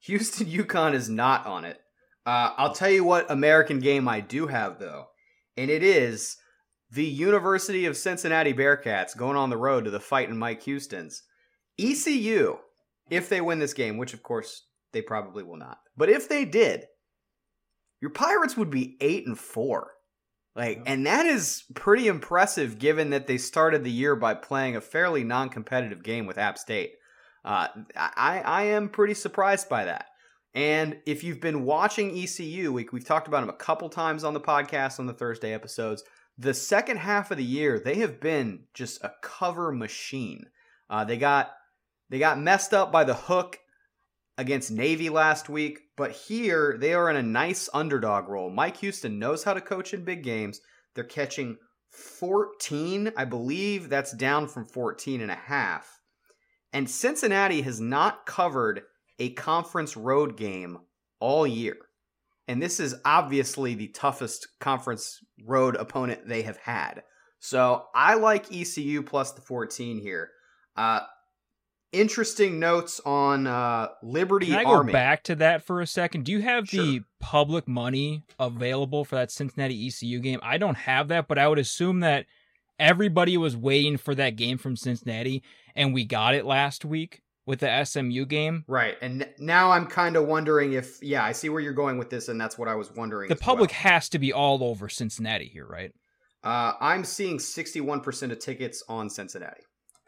[0.01, 1.79] Houston UConn is not on it.
[2.25, 5.07] Uh, I'll tell you what American game I do have though,
[5.57, 6.37] and it is
[6.89, 11.23] the University of Cincinnati Bearcats going on the road to the fight in Mike Houston's.
[11.79, 12.59] ECU
[13.09, 15.79] if they win this game, which of course they probably will not.
[15.97, 16.85] But if they did,
[18.01, 19.91] your Pirates would be 8 and 4.
[20.55, 24.81] Like and that is pretty impressive given that they started the year by playing a
[24.81, 26.91] fairly non-competitive game with App State.
[27.43, 30.05] Uh, I I am pretty surprised by that.
[30.53, 34.35] And if you've been watching ECU, we, we've talked about them a couple times on
[34.35, 36.03] the podcast on the Thursday episodes.
[36.37, 40.45] The second half of the year, they have been just a cover machine.
[40.89, 41.51] Uh, they got
[42.09, 43.57] they got messed up by the hook
[44.37, 48.49] against Navy last week, but here they are in a nice underdog role.
[48.49, 50.59] Mike Houston knows how to coach in big games.
[50.95, 51.57] They're catching
[51.91, 55.99] 14, I believe that's down from 14 and a half.
[56.71, 58.81] And Cincinnati has not covered
[59.19, 60.79] a conference road game
[61.19, 61.77] all year.
[62.47, 67.03] And this is obviously the toughest conference road opponent they have had.
[67.39, 70.31] So I like ECU plus the 14 here.
[70.75, 71.01] Uh,
[71.93, 74.91] interesting notes on uh, Liberty Can I Army.
[74.91, 76.25] go back to that for a second?
[76.25, 76.83] Do you have sure.
[76.83, 80.39] the public money available for that Cincinnati ECU game?
[80.43, 82.25] I don't have that, but I would assume that
[82.79, 85.43] everybody was waiting for that game from Cincinnati,
[85.75, 87.21] and we got it last week.
[87.45, 88.63] with the SMU game.
[88.67, 88.95] Right.
[89.01, 92.29] And now I'm kind of wondering if, yeah, I see where you're going with this,
[92.29, 93.27] and that's what I was wondering.
[93.27, 93.91] The public well.
[93.91, 95.91] has to be all over Cincinnati here, right?
[96.43, 99.63] Uh, I'm seeing 61% of tickets on Cincinnati.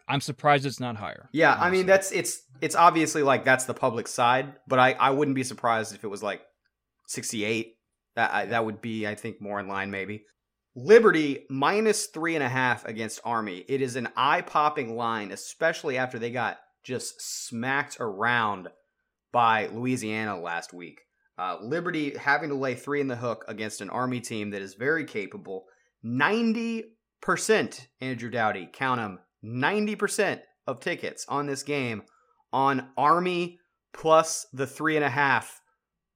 [0.07, 1.29] I'm surprised it's not higher.
[1.33, 1.67] Yeah, honestly.
[1.67, 5.35] I mean that's it's it's obviously like that's the public side, but I I wouldn't
[5.35, 6.41] be surprised if it was like
[7.07, 7.73] 68.
[8.15, 10.23] That I, that would be I think more in line maybe.
[10.75, 13.63] Liberty minus three and a half against Army.
[13.67, 18.69] It is an eye popping line, especially after they got just smacked around
[19.31, 21.01] by Louisiana last week.
[21.37, 24.75] Uh, Liberty having to lay three in the hook against an Army team that is
[24.75, 25.65] very capable.
[26.05, 26.85] 90%,
[27.99, 32.03] Andrew Dowdy, count them, 90% of tickets on this game
[32.51, 33.59] on Army
[33.93, 35.61] plus the three and a half.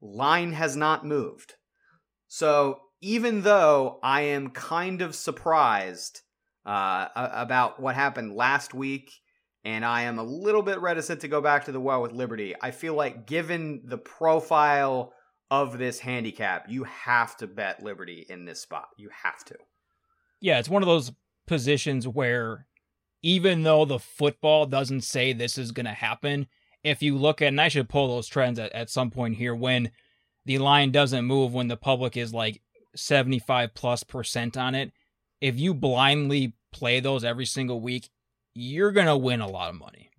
[0.02, 1.54] Line has not moved.
[2.28, 6.22] So even though I am kind of surprised
[6.66, 9.12] uh, about what happened last week
[9.66, 12.56] and I am a little bit reticent to go back to the well with Liberty.
[12.62, 15.14] I feel like, given the profile
[15.52, 18.88] of this handicap, you have to bet Liberty in this spot.
[18.98, 19.56] You have to.
[20.40, 21.12] Yeah, it's one of those
[21.46, 22.68] positions where
[23.22, 26.48] even though the football doesn't say this is going to happen,
[26.84, 29.56] if you look at, and I should pull those trends at, at some point here,
[29.56, 29.92] when
[30.46, 32.62] the line doesn't move, when the public is like
[32.96, 34.92] 75 plus percent on it,
[35.42, 38.10] if you blindly play those every single week,
[38.54, 40.10] you're going to win a lot of money.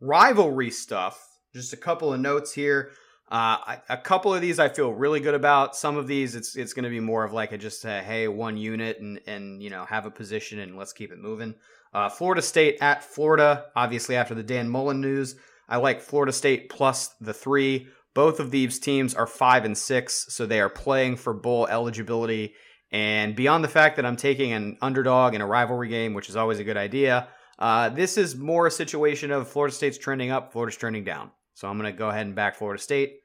[0.00, 1.26] Rivalry stuff.
[1.54, 2.92] Just a couple of notes here.
[3.30, 5.76] Uh, a couple of these I feel really good about.
[5.76, 8.26] Some of these it's it's going to be more of like a just a, hey
[8.26, 11.54] one unit and and you know have a position and let's keep it moving.
[11.92, 15.36] Uh, Florida State at Florida, obviously after the Dan Mullen news,
[15.68, 17.88] I like Florida State plus the three.
[18.14, 22.54] Both of these teams are five and six, so they are playing for bowl eligibility.
[22.92, 26.36] And beyond the fact that I'm taking an underdog in a rivalry game, which is
[26.36, 30.52] always a good idea, uh, this is more a situation of Florida State's trending up,
[30.52, 31.30] Florida's trending down.
[31.54, 33.18] So I'm going to go ahead and back Florida State.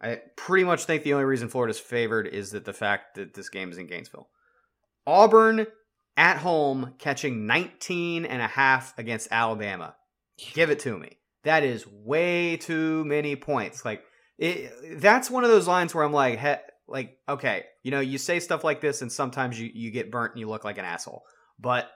[0.00, 3.48] I pretty much think the only reason Florida's favored is that the fact that this
[3.48, 4.28] game is in Gainesville.
[5.06, 5.66] Auburn
[6.16, 9.94] at home catching 19 and a half against Alabama.
[10.54, 11.18] Give it to me.
[11.44, 13.84] That is way too many points.
[13.84, 14.02] Like
[14.38, 16.54] it, that's one of those lines where I'm like, he,
[16.86, 20.32] like okay, you know, you say stuff like this and sometimes you you get burnt
[20.32, 21.22] and you look like an asshole.
[21.58, 21.90] But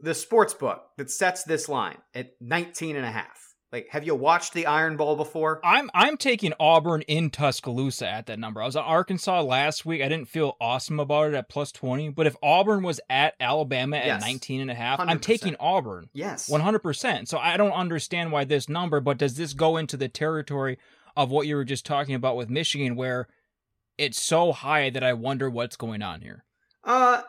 [0.00, 3.47] the sports book that sets this line at 19 and a half.
[3.70, 5.60] Like, have you watched the Iron Bowl before?
[5.62, 8.62] I'm I'm taking Auburn in Tuscaloosa at that number.
[8.62, 10.00] I was at Arkansas last week.
[10.00, 13.98] I didn't feel awesome about it at plus 20, but if Auburn was at Alabama
[13.98, 14.20] at yes.
[14.22, 16.08] 19 and a half, i am taking Auburn.
[16.14, 16.48] Yes.
[16.48, 17.28] 100%.
[17.28, 20.78] So I don't understand why this number, but does this go into the territory
[21.14, 23.28] of what you were just talking about with Michigan where
[23.98, 26.44] it's so high that I wonder what's going on here?
[26.84, 27.20] Uh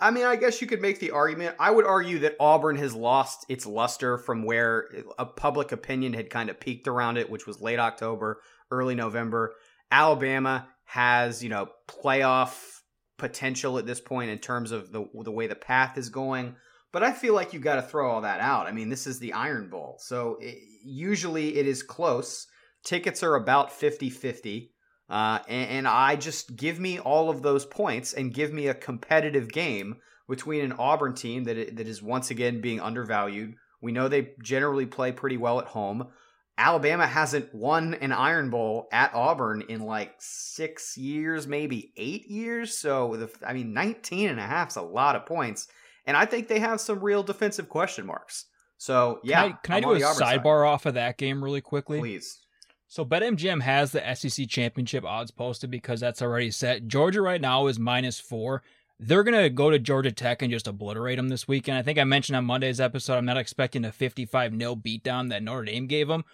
[0.00, 1.56] I mean, I guess you could make the argument.
[1.58, 6.30] I would argue that Auburn has lost its luster from where a public opinion had
[6.30, 9.54] kind of peaked around it, which was late October, early November.
[9.90, 12.80] Alabama has, you know, playoff
[13.18, 16.56] potential at this point in terms of the the way the path is going.
[16.92, 18.66] But I feel like you've got to throw all that out.
[18.66, 19.96] I mean, this is the Iron Bowl.
[20.00, 22.46] So it, usually it is close.
[22.84, 24.73] Tickets are about 50 50.
[25.08, 28.74] Uh, and, and, I just give me all of those points and give me a
[28.74, 29.96] competitive game
[30.28, 33.54] between an Auburn team that that is once again being undervalued.
[33.82, 36.08] We know they generally play pretty well at home.
[36.56, 42.78] Alabama hasn't won an Iron Bowl at Auburn in like six years, maybe eight years.
[42.78, 45.66] So, the, I mean, 19 and a half is a lot of points.
[46.06, 48.46] And I think they have some real defensive question marks.
[48.78, 49.42] So, yeah.
[49.42, 50.68] Can I, can I do a sidebar side.
[50.68, 51.98] off of that game really quickly?
[51.98, 52.38] Please.
[52.86, 56.86] So BetMGM has the SEC championship odds posted because that's already set.
[56.86, 58.62] Georgia right now is minus four.
[59.00, 61.78] They're gonna go to Georgia Tech and just obliterate them this weekend.
[61.78, 65.42] I think I mentioned on Monday's episode I'm not expecting a 55 0 beatdown that
[65.42, 66.24] Notre Dame gave them,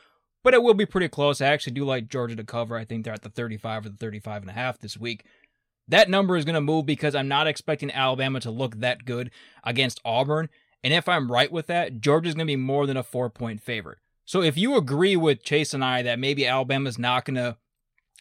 [0.45, 1.41] but it will be pretty close.
[1.41, 2.77] I actually do like Georgia to cover.
[2.77, 5.25] I think they're at the 35 or the 35 and a half this week.
[5.89, 9.31] That number is gonna move because I'm not expecting Alabama to look that good
[9.65, 10.51] against Auburn.
[10.85, 13.99] And if I'm right with that, Georgia's gonna be more than a four point favorite.
[14.31, 17.57] So if you agree with Chase and I that maybe Alabama's not going to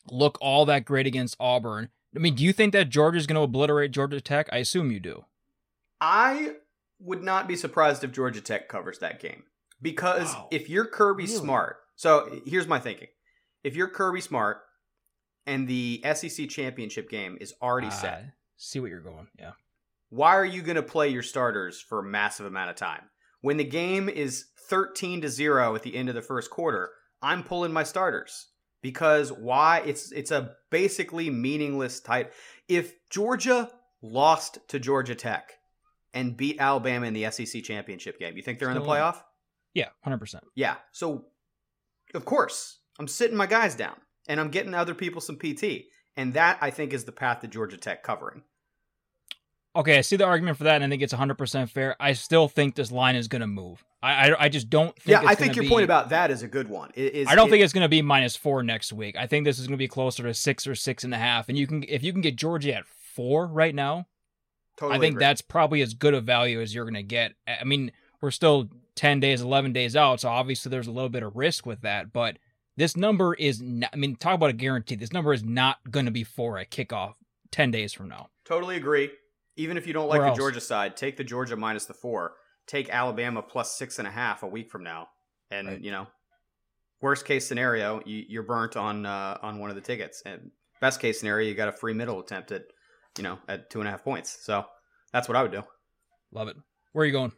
[0.09, 3.43] look all that great against Auburn, I mean, do you think that Georgia's going to
[3.43, 4.49] obliterate Georgia Tech?
[4.51, 5.25] I assume you do.
[6.01, 6.53] I
[6.99, 9.43] would not be surprised if Georgia Tech covers that game
[9.83, 10.47] because wow.
[10.49, 11.35] if you're Kirby really?
[11.35, 13.09] Smart, so here's my thinking:
[13.63, 14.61] if you're Kirby Smart
[15.45, 18.25] and the SEC championship game is already uh, set,
[18.57, 19.51] see what you're going, yeah.
[20.09, 23.03] Why are you going to play your starters for a massive amount of time
[23.41, 27.43] when the game is 13 to 0 at the end of the first quarter, I'm
[27.43, 28.47] pulling my starters
[28.81, 32.33] because why it's it's a basically meaningless type.
[32.67, 33.69] If Georgia
[34.01, 35.53] lost to Georgia Tech
[36.13, 39.21] and beat Alabama in the SEC championship game, you think they're Still in the playoff?
[39.73, 40.43] Yeah, hundred percent.
[40.55, 40.75] Yeah.
[40.91, 41.25] So,
[42.13, 43.95] of course, I'm sitting my guys down
[44.27, 47.47] and I'm getting other people some PT, and that I think is the path to
[47.47, 48.43] Georgia Tech covering.
[49.79, 51.95] Okay, I see the argument for that, and I think it's 100% fair.
[52.01, 53.81] I still think this line is going to move.
[54.03, 55.21] I, I, I just don't think.
[55.21, 56.91] Yeah, I think your be, point about that is a good one.
[56.95, 59.15] Is, I don't it, think it's going to be minus four next week.
[59.17, 61.47] I think this is going to be closer to six or six and a half.
[61.47, 64.07] And you can, if you can get Georgia at four right now,
[64.75, 65.23] totally I think agree.
[65.23, 67.35] that's probably as good a value as you're going to get.
[67.47, 71.23] I mean, we're still 10 days, 11 days out, so obviously there's a little bit
[71.23, 72.11] of risk with that.
[72.11, 72.37] But
[72.75, 74.95] this number is, not, I mean, talk about a guarantee.
[74.95, 77.13] This number is not going to be four at kickoff
[77.51, 78.27] 10 days from now.
[78.43, 79.11] Totally agree.
[79.59, 80.37] Even if you don't like Where the else?
[80.37, 82.33] Georgia side, take the Georgia minus the four.
[82.65, 85.07] Take Alabama plus six and a half a week from now,
[85.51, 85.81] and Right.
[85.81, 86.07] you know,
[87.01, 91.01] worst case scenario, you, you're burnt on uh, on one of the tickets, and best
[91.01, 92.63] case scenario, you got a free middle attempt at
[93.17, 94.37] you know at two and a half points.
[94.41, 94.65] So
[95.11, 95.63] that's what I would do.
[96.31, 96.55] Love it.
[96.93, 97.33] Where are you going?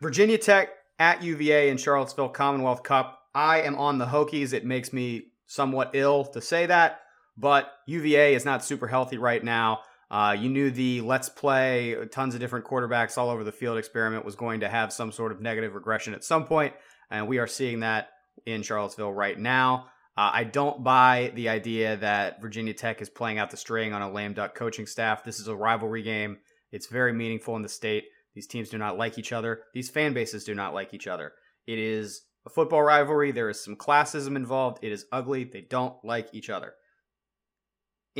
[0.00, 3.18] Virginia Tech at UVA in Charlottesville Commonwealth Cup.
[3.34, 4.52] I am on the Hokies.
[4.54, 7.00] It makes me somewhat ill to say that,
[7.36, 9.80] but UVA is not super healthy right now.
[10.10, 14.24] Uh, you knew the let's play tons of different quarterbacks all over the field experiment
[14.24, 16.74] was going to have some sort of negative regression at some point,
[17.10, 18.08] and we are seeing that
[18.46, 19.86] in Charlottesville right now.
[20.16, 24.02] Uh, I don't buy the idea that Virginia Tech is playing out the string on
[24.02, 25.24] a lame duck coaching staff.
[25.24, 26.38] This is a rivalry game.
[26.72, 28.04] It's very meaningful in the state.
[28.34, 29.62] These teams do not like each other.
[29.74, 31.32] These fan bases do not like each other.
[31.66, 33.30] It is a football rivalry.
[33.32, 34.78] There is some classism involved.
[34.82, 35.44] It is ugly.
[35.44, 36.74] They don't like each other.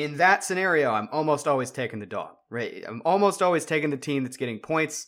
[0.00, 2.36] In that scenario, I'm almost always taking the dog.
[2.48, 2.82] Right?
[2.88, 5.06] I'm almost always taking the team that's getting points,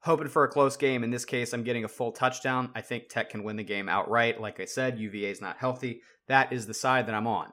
[0.00, 1.02] hoping for a close game.
[1.02, 2.70] In this case, I'm getting a full touchdown.
[2.74, 4.40] I think Tech can win the game outright.
[4.40, 6.02] Like I said, UVA is not healthy.
[6.28, 7.52] That is the side that I'm on.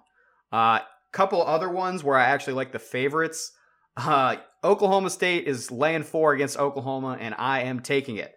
[0.52, 0.80] A uh,
[1.12, 3.52] couple other ones where I actually like the favorites.
[3.98, 8.34] Uh, Oklahoma State is laying four against Oklahoma, and I am taking it.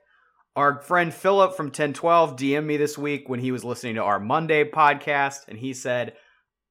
[0.57, 4.19] Our friend Philip from 1012 DM'd me this week when he was listening to our
[4.19, 6.15] Monday podcast, and he said,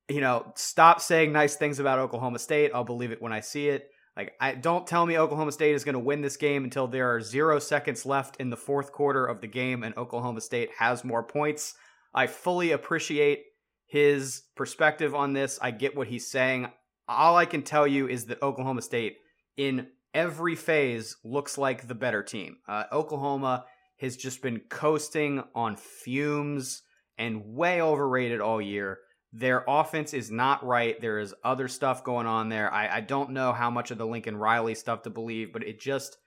[0.10, 2.72] you know, stop saying nice things about Oklahoma State.
[2.74, 3.89] I'll believe it when I see it.
[4.15, 7.13] Like, I don't tell me Oklahoma State is going to win this game until there
[7.13, 11.04] are zero seconds left in the fourth quarter of the game and Oklahoma State has
[11.04, 11.76] more points.
[12.15, 13.43] I fully appreciate
[13.86, 15.60] his perspective on this.
[15.62, 16.70] I get what he's saying.
[17.08, 19.17] All I can tell you is that Oklahoma State,
[19.56, 22.58] in every phase, looks like the better team.
[22.67, 23.65] Uh, Oklahoma
[23.98, 26.82] has just been coasting on fumes
[27.17, 29.00] and way overrated all year.
[29.38, 31.00] Their offense is not right.
[31.00, 32.73] There is other stuff going on there.
[32.73, 35.80] I, I don't know how much of the Lincoln Riley stuff to believe, but it
[35.80, 36.17] just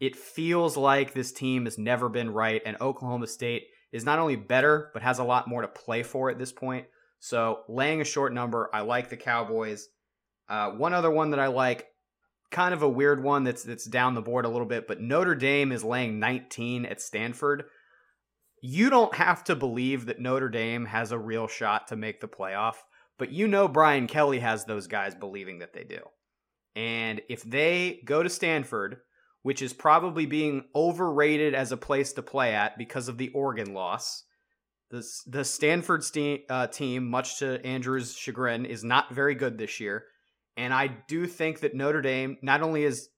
[0.00, 4.34] it feels like this team has never been right, and Oklahoma State is not only
[4.34, 6.86] better, but has a lot more to play for at this point.
[7.20, 9.88] So laying a short number, I like the Cowboys.
[10.48, 11.86] Uh, one other one that I like,
[12.50, 15.36] kind of a weird one that's that's down the board a little bit, but Notre
[15.36, 17.64] Dame is laying 19 at Stanford.
[18.60, 22.28] You don't have to believe that Notre Dame has a real shot to make the
[22.28, 22.76] playoff,
[23.18, 26.00] but you know Brian Kelly has those guys believing that they do.
[26.74, 28.98] And if they go to Stanford,
[29.42, 33.72] which is probably being overrated as a place to play at because of the Oregon
[33.72, 34.24] loss,
[34.90, 39.80] the, the Stanford ste- uh, team, much to Andrew's chagrin, is not very good this
[39.80, 40.04] year.
[40.56, 43.08] And I do think that Notre Dame not only is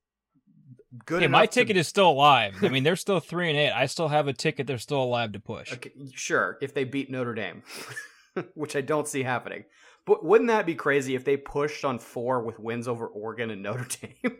[1.07, 1.23] good.
[1.23, 2.57] Yeah, my enough to- ticket is still alive.
[2.63, 3.73] I mean, they're still three and eight.
[3.73, 4.67] I still have a ticket.
[4.67, 5.73] They're still alive to push.
[5.73, 7.63] Okay, sure, if they beat Notre Dame,
[8.55, 9.65] which I don't see happening.
[10.07, 13.63] But wouldn't that be crazy if they pushed on four with wins over Oregon and
[13.63, 14.37] Notre Dame?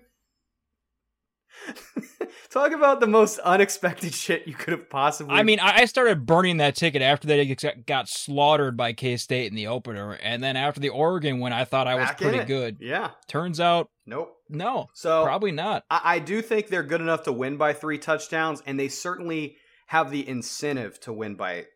[2.51, 5.35] Talk about the most unexpected shit you could have possibly.
[5.37, 7.55] I mean, I started burning that ticket after they
[7.87, 11.65] got- slaughtered by K State in the opener, and then after the Oregon win, I
[11.65, 12.79] thought I was Back pretty good.
[12.81, 14.35] yeah, Turns out, nope.
[14.49, 15.85] No, So probably not.
[15.91, 19.57] I, I do think they're good enough to win by three touchdowns, and they certainly
[19.87, 21.67] have the incentive to win by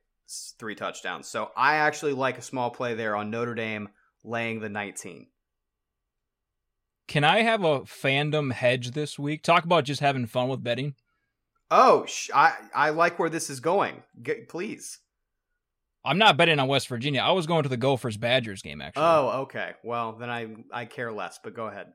[0.59, 1.29] three touchdowns.
[1.29, 3.89] So I actually like a small play there on Notre Dame
[4.25, 5.27] laying the 19.
[7.09, 9.43] Can I have a fandom hedge this week?
[9.43, 10.95] Talk about just having fun with betting.
[11.71, 14.03] Oh, sh- I I like where this is going.
[14.23, 14.99] G- please.
[16.05, 17.21] I'm not betting on West Virginia.
[17.21, 19.05] I was going to the Gophers Badgers game actually.
[19.05, 19.73] Oh, okay.
[19.83, 21.39] Well, then I I care less.
[21.43, 21.93] But go ahead.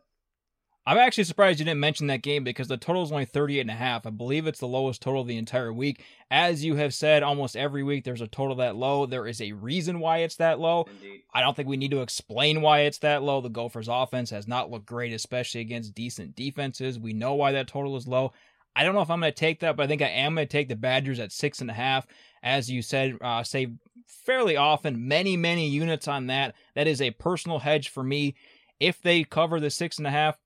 [0.88, 3.70] I'm actually surprised you didn't mention that game because the total is only 38 and
[3.70, 4.08] a half.
[4.08, 6.02] I believe it's the lowest total of the entire week.
[6.32, 9.06] As you have said, almost every week there's a total that low.
[9.06, 10.86] There is a reason why it's that low.
[10.90, 11.24] Indeed.
[11.34, 13.42] I don't think we need to explain why it's that low.
[13.42, 16.98] The Gophers offense has not looked great, especially against decent defenses.
[16.98, 18.32] We know why that total is low.
[18.74, 20.48] I don't know if I'm going to take that, but I think I am going
[20.48, 22.08] to take the Badgers at six and a half.
[22.42, 23.74] As you said, uh, say
[24.06, 26.56] fairly often, many, many units on that.
[26.76, 28.36] That is a personal hedge for me.
[28.80, 30.38] If they cover the six and a half,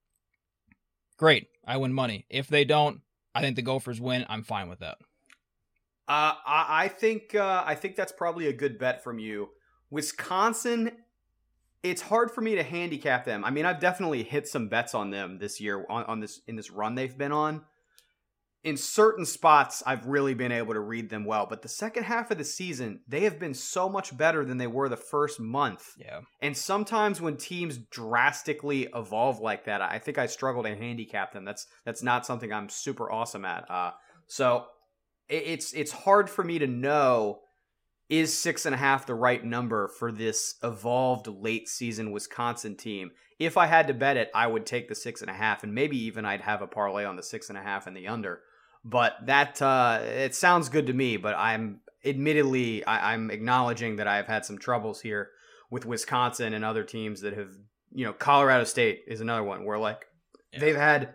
[1.21, 1.49] great.
[1.67, 2.25] I win money.
[2.31, 2.99] If they don't,
[3.35, 4.25] I think the Gophers win.
[4.27, 4.97] I'm fine with that.
[6.07, 9.49] Uh, I, think uh, I think that's probably a good bet from you.
[9.91, 10.91] Wisconsin,
[11.83, 13.45] it's hard for me to handicap them.
[13.45, 16.55] I mean, I've definitely hit some bets on them this year on, on this in
[16.55, 17.61] this run they've been on
[18.63, 21.47] in certain spots, I've really been able to read them well.
[21.49, 24.67] But the second half of the season, they have been so much better than they
[24.67, 25.93] were the first month.
[25.97, 26.21] Yeah.
[26.41, 31.43] And sometimes when teams drastically evolve like that, I think I struggle to handicap them.
[31.43, 33.69] That's that's not something I'm super awesome at.
[33.69, 33.91] Uh,
[34.27, 34.65] so
[35.27, 37.39] it's it's hard for me to know
[38.09, 43.09] is six and a half the right number for this evolved late season Wisconsin team.
[43.39, 45.73] If I had to bet it, I would take the six and a half, and
[45.73, 48.41] maybe even I'd have a parlay on the six and a half and the under.
[48.83, 51.17] But that uh, it sounds good to me.
[51.17, 55.29] But I'm admittedly I, I'm acknowledging that I've had some troubles here
[55.69, 57.51] with Wisconsin and other teams that have
[57.93, 60.05] you know Colorado State is another one where like
[60.53, 60.59] yeah.
[60.59, 61.13] they've had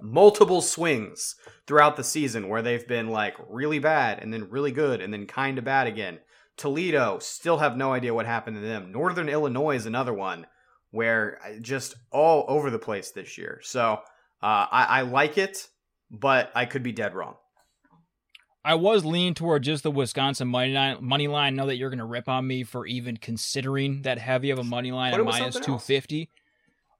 [0.00, 1.36] multiple swings
[1.66, 5.26] throughout the season where they've been like really bad and then really good and then
[5.26, 6.18] kind of bad again.
[6.56, 8.92] Toledo still have no idea what happened to them.
[8.92, 10.46] Northern Illinois is another one
[10.90, 13.60] where uh, just all over the place this year.
[13.62, 13.94] So
[14.42, 15.68] uh, I, I like it
[16.10, 17.36] but I could be dead wrong.
[18.64, 20.96] I was leaning toward just the Wisconsin money line.
[21.00, 21.54] Money line.
[21.54, 24.64] Know that you're going to rip on me for even considering that heavy of a
[24.64, 26.30] money line at minus two fifty,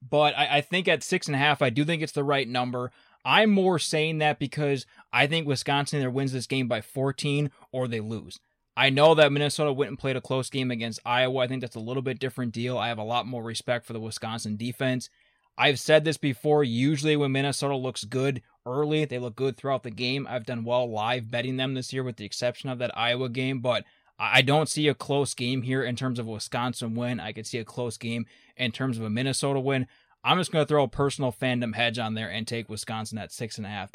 [0.02, 2.46] but I, I think at six and a half, I do think it's the right
[2.46, 2.90] number.
[3.24, 7.88] I'm more saying that because I think Wisconsin either wins this game by 14 or
[7.88, 8.38] they lose.
[8.76, 11.40] I know that Minnesota went and played a close game against Iowa.
[11.40, 12.76] I think that's a little bit different deal.
[12.76, 15.08] I have a lot more respect for the Wisconsin defense.
[15.56, 16.64] I've said this before.
[16.64, 20.26] Usually, when Minnesota looks good early, they look good throughout the game.
[20.28, 23.60] I've done well live betting them this year, with the exception of that Iowa game.
[23.60, 23.84] But
[24.18, 27.20] I don't see a close game here in terms of a Wisconsin win.
[27.20, 28.26] I could see a close game
[28.56, 29.86] in terms of a Minnesota win.
[30.24, 33.30] I'm just going to throw a personal fandom hedge on there and take Wisconsin at
[33.30, 33.90] six and a half.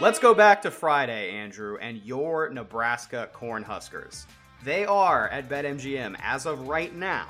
[0.00, 4.26] Let's go back to Friday, Andrew, and your Nebraska Cornhuskers.
[4.62, 7.26] They are at BetMGM as of right now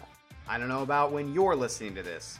[0.49, 2.39] I don't know about when you're listening to this,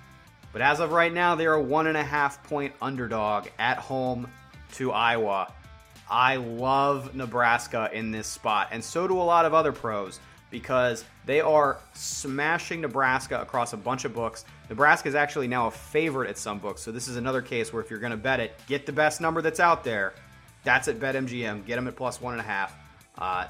[0.53, 4.29] but as of right now, they're a one and a half point underdog at home
[4.75, 5.53] to Iowa.
[6.11, 11.05] I love Nebraska in this spot, and so do a lot of other pros because
[11.27, 14.47] they are smashing Nebraska across a bunch of books.
[14.71, 17.83] Nebraska is actually now a favorite at some books, so this is another case where
[17.83, 20.15] if you're going to bet it, get the best number that's out there.
[20.65, 21.67] That's at BetMGM.
[21.67, 22.75] Get them at plus one and a half.
[23.17, 23.47] Uh,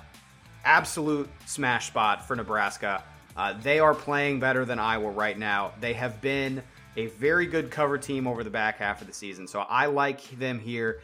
[0.65, 3.03] absolute smash spot for Nebraska.
[3.39, 5.71] Uh, they are playing better than Iowa right now.
[5.81, 6.61] They have been
[6.97, 9.47] a very good cover team over the back half of the season.
[9.47, 11.01] So I like them here.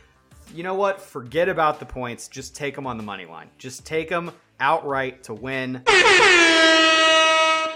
[0.53, 1.01] You know what?
[1.01, 2.27] Forget about the points.
[2.27, 3.49] Just take them on the money line.
[3.57, 5.83] Just take them outright to win.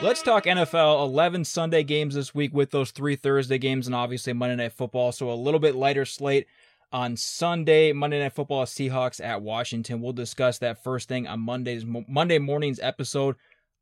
[0.01, 1.05] Let's talk NFL.
[1.07, 5.13] 11 Sunday games this week with those three Thursday games and obviously Monday Night Football.
[5.13, 6.49] So a little bit lighter slate
[6.93, 7.93] on Sunday.
[7.93, 10.01] Monday Night Football Seahawks at Washington.
[10.01, 13.37] We'll discuss that first thing on Monday's Monday morning's episode.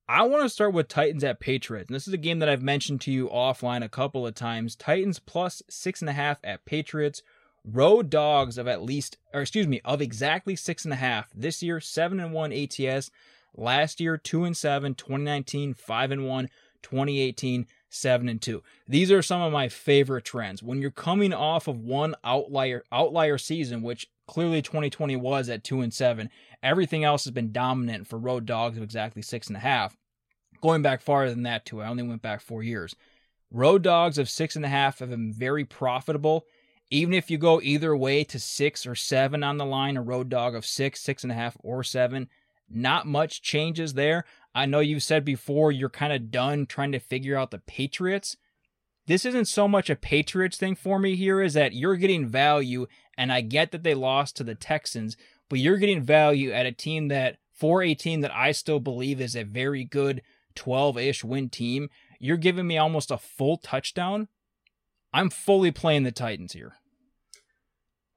[0.09, 1.89] I want to start with Titans at Patriots.
[1.89, 4.77] And this is a game that I've mentioned to you offline a couple of times.
[4.77, 7.23] Titans plus six and a half at Patriots.
[7.65, 11.29] Road dogs of at least, or excuse me, of exactly six and a half.
[11.35, 13.11] This year, seven and one ATS.
[13.57, 14.95] Last year, two and seven.
[14.95, 16.51] 2019, five and one.
[16.83, 18.63] 2018, seven and two.
[18.87, 20.63] These are some of my favorite trends.
[20.63, 25.81] When you're coming off of one outlier outlier season, which clearly 2020 was at two
[25.81, 26.31] and seven,
[26.63, 29.97] Everything else has been dominant for road dogs of exactly six and a half.
[30.61, 32.95] Going back farther than that, too, I only went back four years.
[33.51, 36.45] Road dogs of six and a half have been very profitable.
[36.91, 40.29] Even if you go either way to six or seven on the line, a road
[40.29, 42.29] dog of six, six and a half, or seven,
[42.69, 44.25] not much changes there.
[44.55, 48.37] I know you've said before you're kind of done trying to figure out the Patriots.
[49.07, 52.87] This isn't so much a Patriots thing for me here, is that you're getting value,
[53.17, 55.17] and I get that they lost to the Texans,
[55.49, 59.21] but you're getting value at a team that, for a team that I still believe
[59.21, 60.23] is a very good
[60.55, 61.89] 12 ish win team,
[62.19, 64.29] you're giving me almost a full touchdown.
[65.13, 66.75] I'm fully playing the Titans here.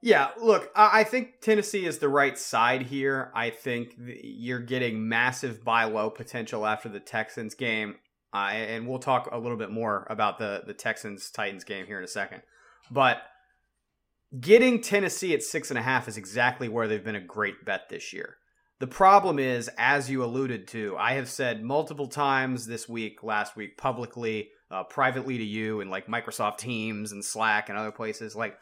[0.01, 3.31] Yeah, look, I think Tennessee is the right side here.
[3.35, 7.95] I think you're getting massive buy low potential after the Texans game.
[8.33, 11.97] Uh, and we'll talk a little bit more about the, the Texans Titans game here
[11.97, 12.43] in a second.
[12.89, 13.23] But
[14.37, 17.89] Getting Tennessee at six and a half is exactly where they've been a great bet
[17.89, 18.37] this year.
[18.79, 23.55] The problem is, as you alluded to, I have said multiple times this week, last
[23.55, 28.35] week, publicly, uh, privately to you, and like Microsoft Teams and Slack and other places,
[28.35, 28.57] like,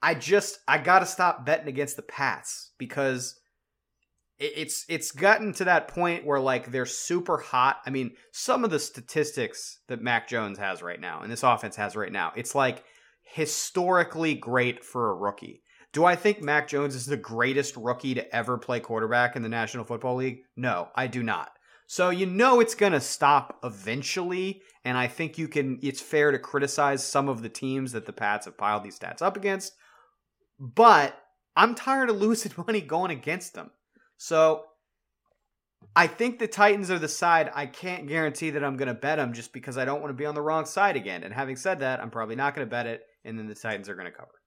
[0.00, 3.38] I just, I gotta stop betting against the Pats because
[4.38, 7.78] it's it's gotten to that point where like they're super hot.
[7.84, 11.76] I mean, some of the statistics that Mac Jones has right now and this offense
[11.76, 12.84] has right now, it's like
[13.32, 15.62] historically great for a rookie.
[15.92, 19.48] Do I think Mac Jones is the greatest rookie to ever play quarterback in the
[19.48, 20.42] National Football League?
[20.56, 21.50] No, I do not.
[21.86, 25.78] So you know it's going to stop eventually, and I think you can.
[25.82, 29.22] It's fair to criticize some of the teams that the Pats have piled these stats
[29.22, 29.72] up against,
[30.58, 31.18] but
[31.56, 33.70] I'm tired of losing money going against them.
[34.18, 34.64] So
[35.96, 37.50] I think the Titans are the side.
[37.54, 40.16] I can't guarantee that I'm going to bet them just because I don't want to
[40.16, 41.24] be on the wrong side again.
[41.24, 43.88] And having said that, I'm probably not going to bet it, and then the Titans
[43.88, 44.40] are going to cover.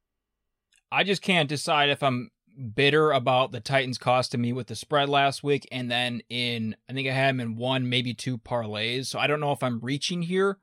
[0.91, 2.31] I just can't decide if I'm
[2.75, 6.93] bitter about the Titans costing me with the spread last week, and then in I
[6.93, 9.05] think I had them in one, maybe two parlays.
[9.05, 10.57] So I don't know if I'm reaching here,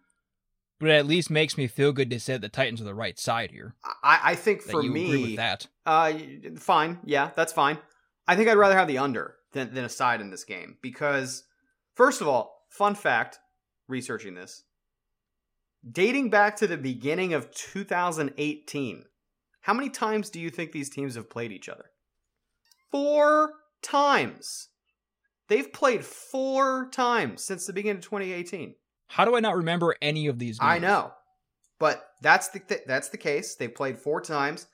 [0.79, 2.95] but it at least makes me feel good to say that the Titans are the
[2.95, 3.75] right side here.
[4.03, 5.67] I, I think for you me, that.
[5.87, 6.13] Uh,
[6.59, 7.79] fine, yeah, that's fine.
[8.27, 11.45] I think I'd rather have the under than, than a side in this game because,
[11.95, 13.39] first of all, fun fact,
[13.89, 14.65] researching this,
[15.89, 19.05] dating back to the beginning of 2018,
[19.61, 21.87] how many times do you think these teams have played each other?
[22.91, 23.53] Four
[23.83, 24.69] times.
[25.49, 28.75] They've played four times since the beginning of 2018.
[29.09, 30.59] How do I not remember any of these?
[30.59, 30.71] Games?
[30.71, 31.13] I know,
[31.79, 33.55] but that's the th- that's the case.
[33.55, 34.67] They played four times.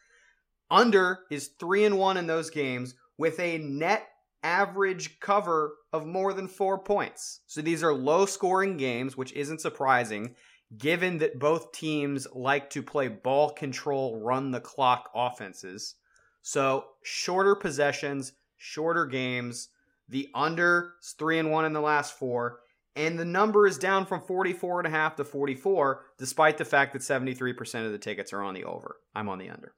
[0.70, 4.08] Under is three and one in those games with a net
[4.42, 7.40] average cover of more than four points.
[7.46, 10.34] So these are low scoring games, which isn't surprising
[10.78, 15.96] given that both teams like to play ball control, run the clock offenses.
[16.42, 19.68] So shorter possessions, shorter games.
[20.08, 22.60] The under is three and one in the last four.
[22.96, 26.92] And the number is down from 44 and a half to 44, despite the fact
[26.92, 28.96] that 73% of the tickets are on the over.
[29.14, 29.72] I'm on the under.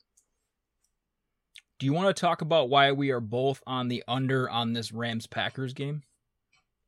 [1.78, 4.92] Do you want to talk about why we are both on the under on this
[4.92, 6.02] Rams Packers game?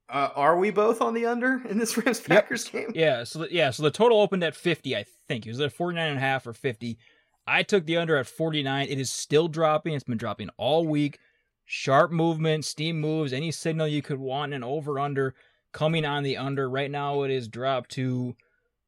[0.08, 2.72] Uh, are we both on the under in this Rams Packers yep.
[2.72, 2.92] game?
[2.94, 5.46] Yeah, so the, yeah, so the total opened at 50, I think.
[5.46, 6.98] It was at 49 and a half or 50.
[7.46, 8.88] I took the under at 49.
[8.88, 9.94] It is still dropping.
[9.94, 11.18] It's been dropping all week.
[11.64, 15.34] Sharp movement, steam moves, any signal you could want an over under
[15.72, 16.68] coming on the under.
[16.68, 18.34] Right now it is dropped to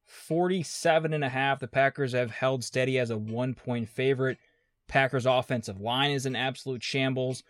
[0.05, 1.59] 47 and a half.
[1.59, 4.39] The Packers have held steady as a 1 point favorite.
[4.87, 7.43] Packers offensive line is in absolute shambles.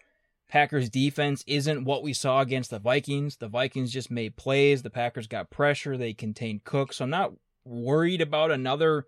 [0.51, 3.37] Packers defense isn't what we saw against the Vikings.
[3.37, 4.83] The Vikings just made plays.
[4.83, 5.95] The Packers got pressure.
[5.95, 6.91] They contained Cook.
[6.91, 7.31] So I'm not
[7.63, 9.05] worried about another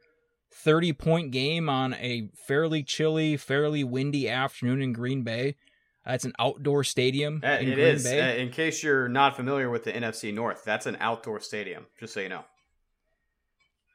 [0.53, 5.57] 30 point game on a fairly chilly, fairly windy afternoon in Green Bay.
[6.05, 7.41] That's an outdoor stadium.
[7.43, 8.03] Uh, in it Green is.
[8.05, 8.21] Bay.
[8.21, 12.13] Uh, in case you're not familiar with the NFC North, that's an outdoor stadium, just
[12.13, 12.45] so you know.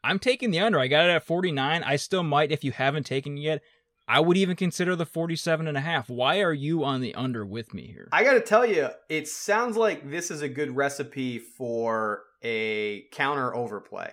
[0.04, 0.78] I'm taking the under.
[0.78, 1.82] I got it at 49.
[1.82, 3.62] I still might, if you haven't taken it yet,
[4.08, 6.08] I would even consider the 47 and a half.
[6.08, 8.08] Why are you on the under with me here?
[8.10, 13.02] I got to tell you, it sounds like this is a good recipe for a
[13.12, 14.10] counter overplay,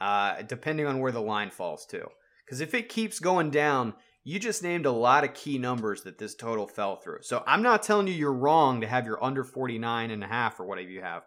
[0.00, 2.06] uh, depending on where the line falls to.
[2.46, 6.18] Because if it keeps going down, you just named a lot of key numbers that
[6.18, 7.22] this total fell through.
[7.22, 10.60] So I'm not telling you you're wrong to have your under 49 and a half
[10.60, 11.24] or whatever you have.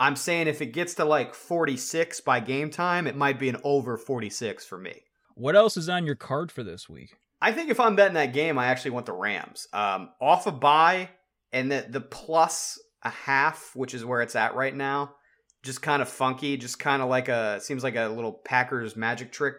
[0.00, 3.58] I'm saying if it gets to like 46 by game time, it might be an
[3.62, 5.02] over 46 for me.
[5.36, 7.14] What else is on your card for this week?
[7.42, 9.66] I think if I'm betting that game, I actually want the Rams.
[9.72, 11.10] Um, off a bye
[11.52, 15.16] and the the plus a half, which is where it's at right now,
[15.64, 19.32] just kind of funky, just kind of like a seems like a little Packers magic
[19.32, 19.56] trick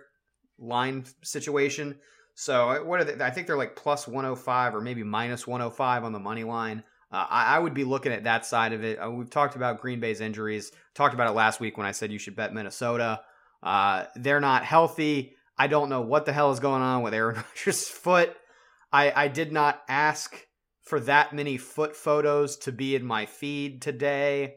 [0.57, 1.99] line situation.
[2.35, 3.23] So what are they?
[3.23, 6.83] I think they're like plus 105 or maybe minus 105 on the money line.
[7.11, 8.97] Uh, I, I, would be looking at that side of it.
[8.97, 10.71] Uh, we've talked about Green Bay's injuries.
[10.95, 13.21] Talked about it last week when I said you should bet Minnesota.
[13.61, 15.35] Uh, they're not healthy.
[15.57, 18.35] I don't know what the hell is going on with Aaron Rodgers' foot.
[18.91, 20.35] I, I did not ask
[20.83, 24.55] for that many foot photos to be in my feed today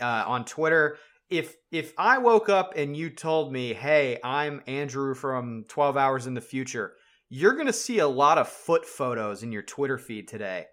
[0.00, 0.98] uh, on Twitter.
[1.28, 6.26] If if I woke up and you told me, "Hey, I'm Andrew from 12 Hours
[6.26, 6.94] in the Future,"
[7.28, 10.66] you're gonna see a lot of foot photos in your Twitter feed today.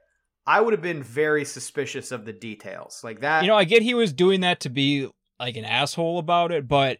[0.47, 3.43] I would have been very suspicious of the details like that.
[3.43, 5.09] You know, I get he was doing that to be
[5.39, 6.97] like an asshole about it, but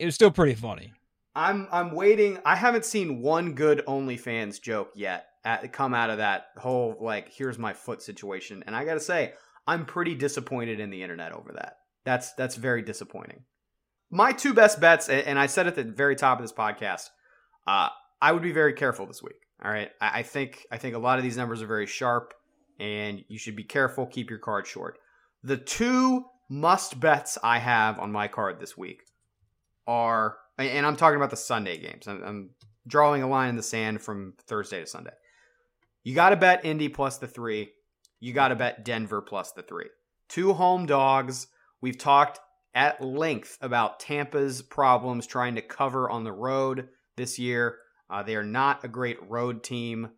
[0.00, 0.92] it was still pretty funny.
[1.34, 2.38] I'm I'm waiting.
[2.44, 7.28] I haven't seen one good OnlyFans joke yet at, come out of that whole like
[7.32, 9.34] here's my foot situation, and I gotta say
[9.66, 11.76] I'm pretty disappointed in the internet over that.
[12.04, 13.44] That's that's very disappointing.
[14.10, 17.10] My two best bets, and I said at the very top of this podcast,
[17.66, 19.36] uh, I would be very careful this week.
[19.64, 22.34] All right, I, I think I think a lot of these numbers are very sharp,
[22.80, 24.06] and you should be careful.
[24.06, 24.98] Keep your card short.
[25.44, 29.02] The two must bets I have on my card this week
[29.86, 30.36] are
[30.68, 32.06] and I'm talking about the Sunday games.
[32.06, 32.50] I'm, I'm
[32.86, 35.12] drawing a line in the sand from Thursday to Sunday.
[36.02, 37.70] You got to bet Indy plus the three.
[38.20, 39.88] You got to bet Denver plus the three.
[40.28, 41.46] Two home dogs.
[41.80, 42.40] We've talked
[42.74, 47.78] at length about Tampa's problems trying to cover on the road this year.
[48.08, 50.10] Uh, they are not a great road team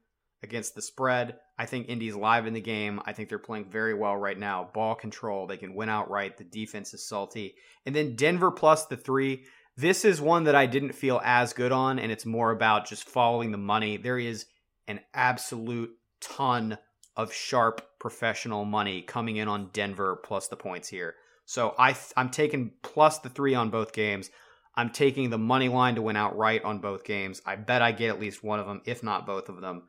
[0.42, 1.36] against the spread.
[1.58, 3.00] I think Indy's live in the game.
[3.06, 4.70] I think they're playing very well right now.
[4.74, 6.36] Ball control, they can win outright.
[6.36, 7.54] The defense is salty.
[7.86, 9.44] And then Denver plus the three.
[9.76, 13.08] This is one that I didn't feel as good on, and it's more about just
[13.08, 13.96] following the money.
[13.96, 14.46] There is
[14.86, 16.78] an absolute ton
[17.16, 21.14] of sharp professional money coming in on Denver plus the points here.
[21.44, 24.30] So I th- I'm taking plus the three on both games.
[24.74, 27.42] I'm taking the money line to win outright on both games.
[27.44, 29.84] I bet I get at least one of them, if not both of them.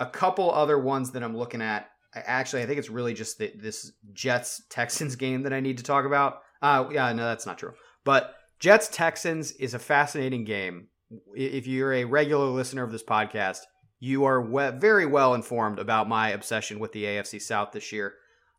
[0.00, 1.90] A couple other ones that I'm looking at.
[2.14, 5.78] I actually, I think it's really just the, this Jets Texans game that I need
[5.78, 6.40] to talk about.
[6.60, 7.74] Uh, yeah, no, that's not true.
[8.04, 10.86] But Jets Texans is a fascinating game.
[11.34, 13.58] If you're a regular listener of this podcast,
[13.98, 18.14] you are we- very well informed about my obsession with the AFC South this year.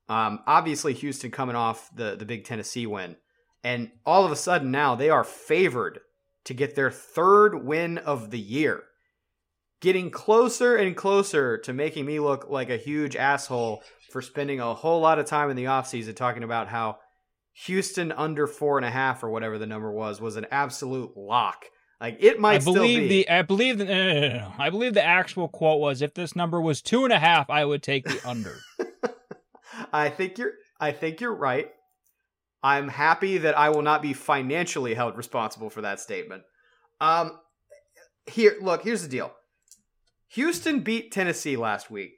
[0.10, 3.16] Um, obviously, Houston coming off the, the big Tennessee win.
[3.64, 6.02] And all of a sudden now they are favored
[6.44, 8.84] to get their third win of the year.
[9.80, 13.82] Getting closer and closer to making me look like a huge asshole
[14.12, 16.98] for spending a whole lot of time in the offseason talking about how
[17.54, 21.66] Houston under four and a half or whatever the number was was an absolute lock.
[22.02, 22.62] Like it might.
[22.62, 23.30] I believe the.
[23.30, 23.86] I believe the.
[23.86, 24.54] No, no, no.
[24.58, 27.64] I believe the actual quote was, "If this number was two and a half, I
[27.64, 28.58] would take the under."
[29.94, 30.52] I think you're.
[30.80, 31.70] I think you're right.
[32.62, 36.44] I'm happy that I will not be financially held responsible for that statement.
[37.00, 37.40] Um,
[38.26, 38.84] here, look.
[38.84, 39.32] Here's the deal.
[40.30, 42.16] Houston beat Tennessee last week,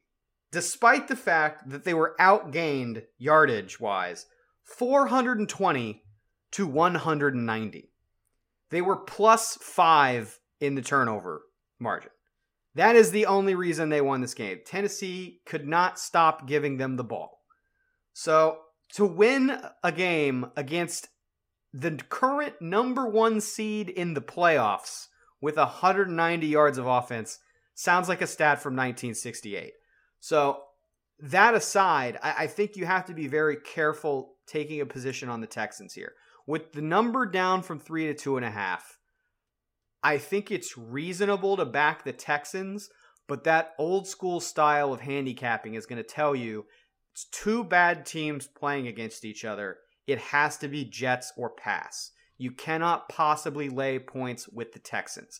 [0.51, 4.25] despite the fact that they were outgained yardage wise,
[4.65, 6.03] 420
[6.51, 7.91] to 190.
[8.69, 11.43] They were plus five in the turnover
[11.79, 12.11] margin.
[12.75, 14.59] That is the only reason they won this game.
[14.65, 17.39] Tennessee could not stop giving them the ball.
[18.13, 18.59] So
[18.93, 21.07] to win a game against
[21.73, 25.07] the current number one seed in the playoffs
[25.41, 27.39] with 190 yards of offense
[27.75, 29.73] sounds like a stat from 1968.
[30.19, 30.61] So
[31.19, 35.47] that aside, I, think you have to be very careful taking a position on the
[35.47, 36.13] Texans here
[36.47, 38.99] with the number down from three to two and a half,
[40.03, 42.89] I think it's reasonable to back the Texans,
[43.27, 46.65] but that old school style of handicapping is going to tell you
[47.11, 49.77] it's two bad teams playing against each other.
[50.05, 52.11] It has to be Jets or pass.
[52.37, 55.39] You cannot possibly lay points with the Texans.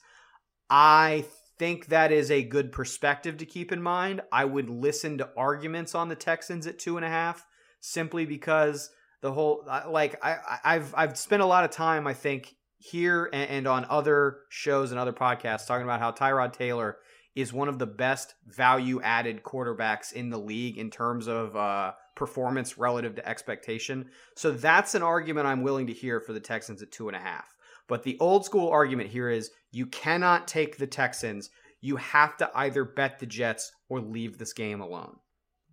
[0.69, 1.25] I
[1.59, 4.21] think that is a good perspective to keep in mind.
[4.31, 7.45] I would listen to arguments on the Texans at two and a half
[7.81, 8.89] simply because
[9.21, 13.67] the whole like I I've I've spent a lot of time I think here and,
[13.67, 16.97] on other shows and other podcasts talking about how Tyrod Taylor
[17.35, 21.93] is one of the best value added quarterbacks in the league in terms of uh,
[22.15, 24.09] performance relative to expectation.
[24.35, 27.19] So that's an argument I'm willing to hear for the Texans at two and a
[27.19, 27.55] half.
[27.87, 31.49] But the old school argument here is you cannot take the Texans.
[31.81, 35.17] You have to either bet the Jets or leave this game alone.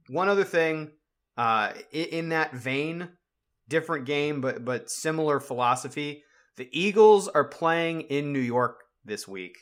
[0.08, 0.90] One other thing,
[1.36, 3.10] uh, in that vein,
[3.72, 6.22] different game, but but similar philosophy.
[6.56, 9.56] The Eagles are playing in New York this week.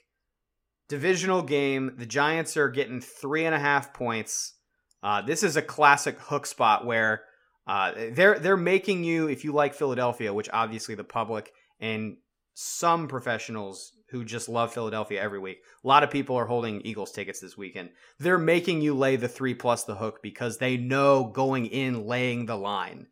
[0.88, 1.94] Divisional game.
[1.96, 4.54] The Giants are getting three and a half points.
[5.00, 7.22] Uh, this is a classic hook spot where
[7.68, 12.16] uh, they're they're making you, if you like Philadelphia, which obviously the public and
[12.54, 15.58] some professionals who just love Philadelphia every week.
[15.84, 17.90] A lot of people are holding Eagles tickets this weekend.
[18.18, 22.46] They're making you lay the three plus the hook because they know going in laying
[22.46, 23.06] the line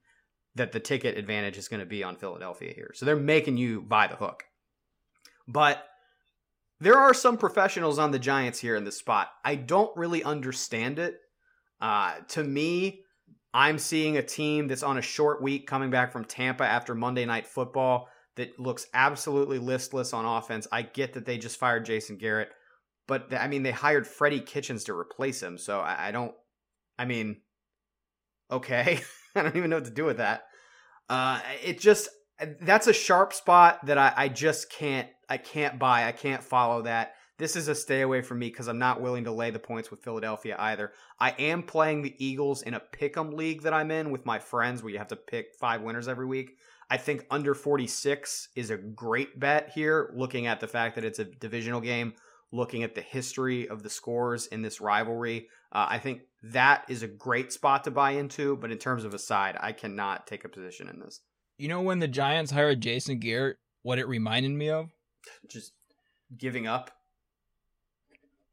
[0.59, 2.93] that the ticket advantage is going to be on Philadelphia here.
[2.95, 4.45] So they're making you buy the hook.
[5.47, 5.85] But
[6.81, 9.31] there are some professionals on the Giants here in this spot.
[9.45, 11.19] I don't really understand it.
[11.81, 13.03] Uh, to me,
[13.55, 17.25] I'm seeing a team that's on a short week coming back from Tampa after Monday
[17.25, 20.69] Night Football that looks absolutely listless on offense.
[20.71, 22.51] I get that they just fired Jason Garrett,
[23.07, 25.59] but I mean, they hired Freddie Kitchens to replace him.
[25.59, 26.35] So I, I don't,
[26.99, 27.41] I mean,
[28.51, 29.01] okay.
[29.35, 30.45] I don't even know what to do with that.
[31.09, 32.09] Uh, it just
[32.61, 36.07] that's a sharp spot that I, I just can't I can't buy.
[36.07, 37.15] I can't follow that.
[37.39, 39.91] This is a stay away from me because I'm not willing to lay the points
[39.91, 40.93] with Philadelphia either.
[41.21, 44.83] I am playing the Eagles in a pick'em league that I'm in with my friends
[44.83, 46.57] where you have to pick five winners every week.
[46.91, 51.19] I think under 46 is a great bet here, looking at the fact that it's
[51.19, 52.15] a divisional game,
[52.53, 55.49] looking at the history of the scores in this rivalry.
[55.71, 59.15] Uh, I think that is a great spot to buy into, but in terms of
[59.15, 61.21] a side, I cannot take a position in this.
[61.59, 64.91] You know when the Giants hired Jason Garrett, what it reminded me of?
[65.49, 65.73] Just
[66.37, 66.91] giving up.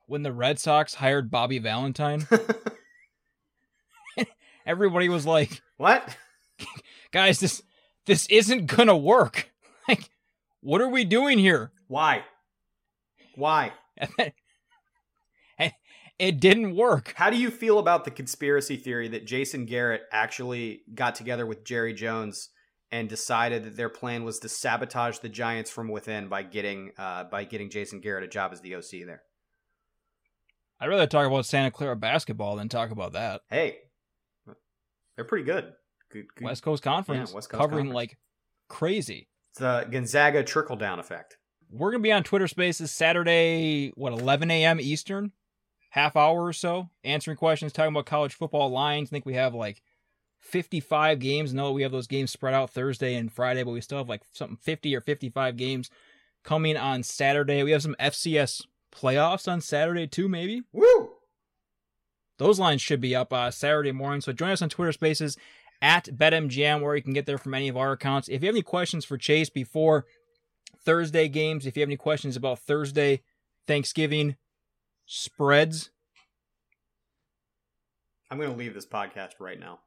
[0.07, 2.27] When the Red Sox hired Bobby Valentine,
[4.65, 6.15] everybody was like, "What?
[7.11, 7.61] Guys, this
[8.05, 9.51] this isn't going to work.
[9.87, 10.09] Like
[10.61, 11.71] what are we doing here?
[11.87, 12.23] Why?
[13.35, 13.71] Why?
[13.97, 14.33] And
[16.19, 17.13] it didn't work.
[17.15, 21.63] How do you feel about the conspiracy theory that Jason Garrett actually got together with
[21.63, 22.49] Jerry Jones
[22.91, 27.25] and decided that their plan was to sabotage the Giants from within by getting uh,
[27.25, 29.23] by getting Jason Garrett a job as the OC there?
[30.79, 33.41] I'd rather talk about Santa Clara basketball than talk about that.
[33.49, 33.77] Hey,
[35.15, 35.73] they're pretty good.
[36.11, 36.45] Good, good.
[36.45, 37.95] West Coast Conference Yeah, West Coast covering Conference.
[37.95, 38.17] like
[38.69, 39.29] crazy.
[39.51, 41.37] It's the Gonzaga trickle down effect.
[41.77, 44.79] We're gonna be on Twitter Spaces Saturday, what 11 a.m.
[44.79, 45.33] Eastern,
[45.89, 49.09] half hour or so, answering questions, talking about college football lines.
[49.09, 49.81] I think we have like
[50.39, 51.53] 55 games.
[51.53, 54.21] No, we have those games spread out Thursday and Friday, but we still have like
[54.31, 55.89] something 50 or 55 games
[56.45, 57.61] coming on Saturday.
[57.61, 58.61] We have some FCS
[58.93, 60.61] playoffs on Saturday too, maybe.
[60.71, 61.09] Woo!
[62.37, 64.21] Those lines should be up uh, Saturday morning.
[64.21, 65.35] So join us on Twitter Spaces
[65.81, 68.29] at BetMGM, where you can get there from any of our accounts.
[68.29, 70.05] If you have any questions for Chase before
[70.85, 73.21] Thursday games, if you have any questions about Thursday
[73.67, 74.35] Thanksgiving
[75.05, 75.89] spreads,
[78.29, 79.79] I'm going to leave this podcast right now.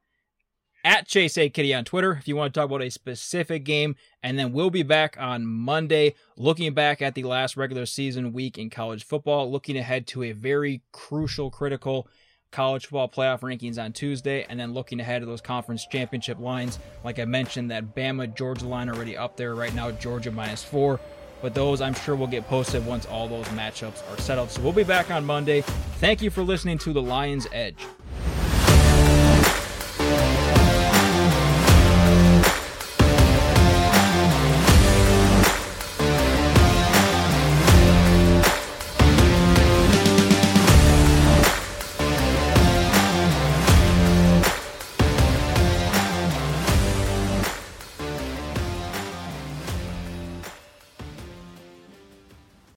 [0.84, 3.96] at Chase A Kiddy on Twitter if you want to talk about a specific game.
[4.22, 8.58] And then we'll be back on Monday, looking back at the last regular season week
[8.58, 12.08] in college football, looking ahead to a very crucial, critical
[12.50, 16.78] college football playoff rankings on Tuesday, and then looking ahead to those conference championship lines.
[17.04, 21.00] Like I mentioned, that Bama Georgia line already up there right now, Georgia minus four.
[21.40, 24.50] But those I'm sure will get posted once all those matchups are settled.
[24.50, 25.60] So we'll be back on Monday.
[26.00, 27.78] Thank you for listening to the Lions Edge.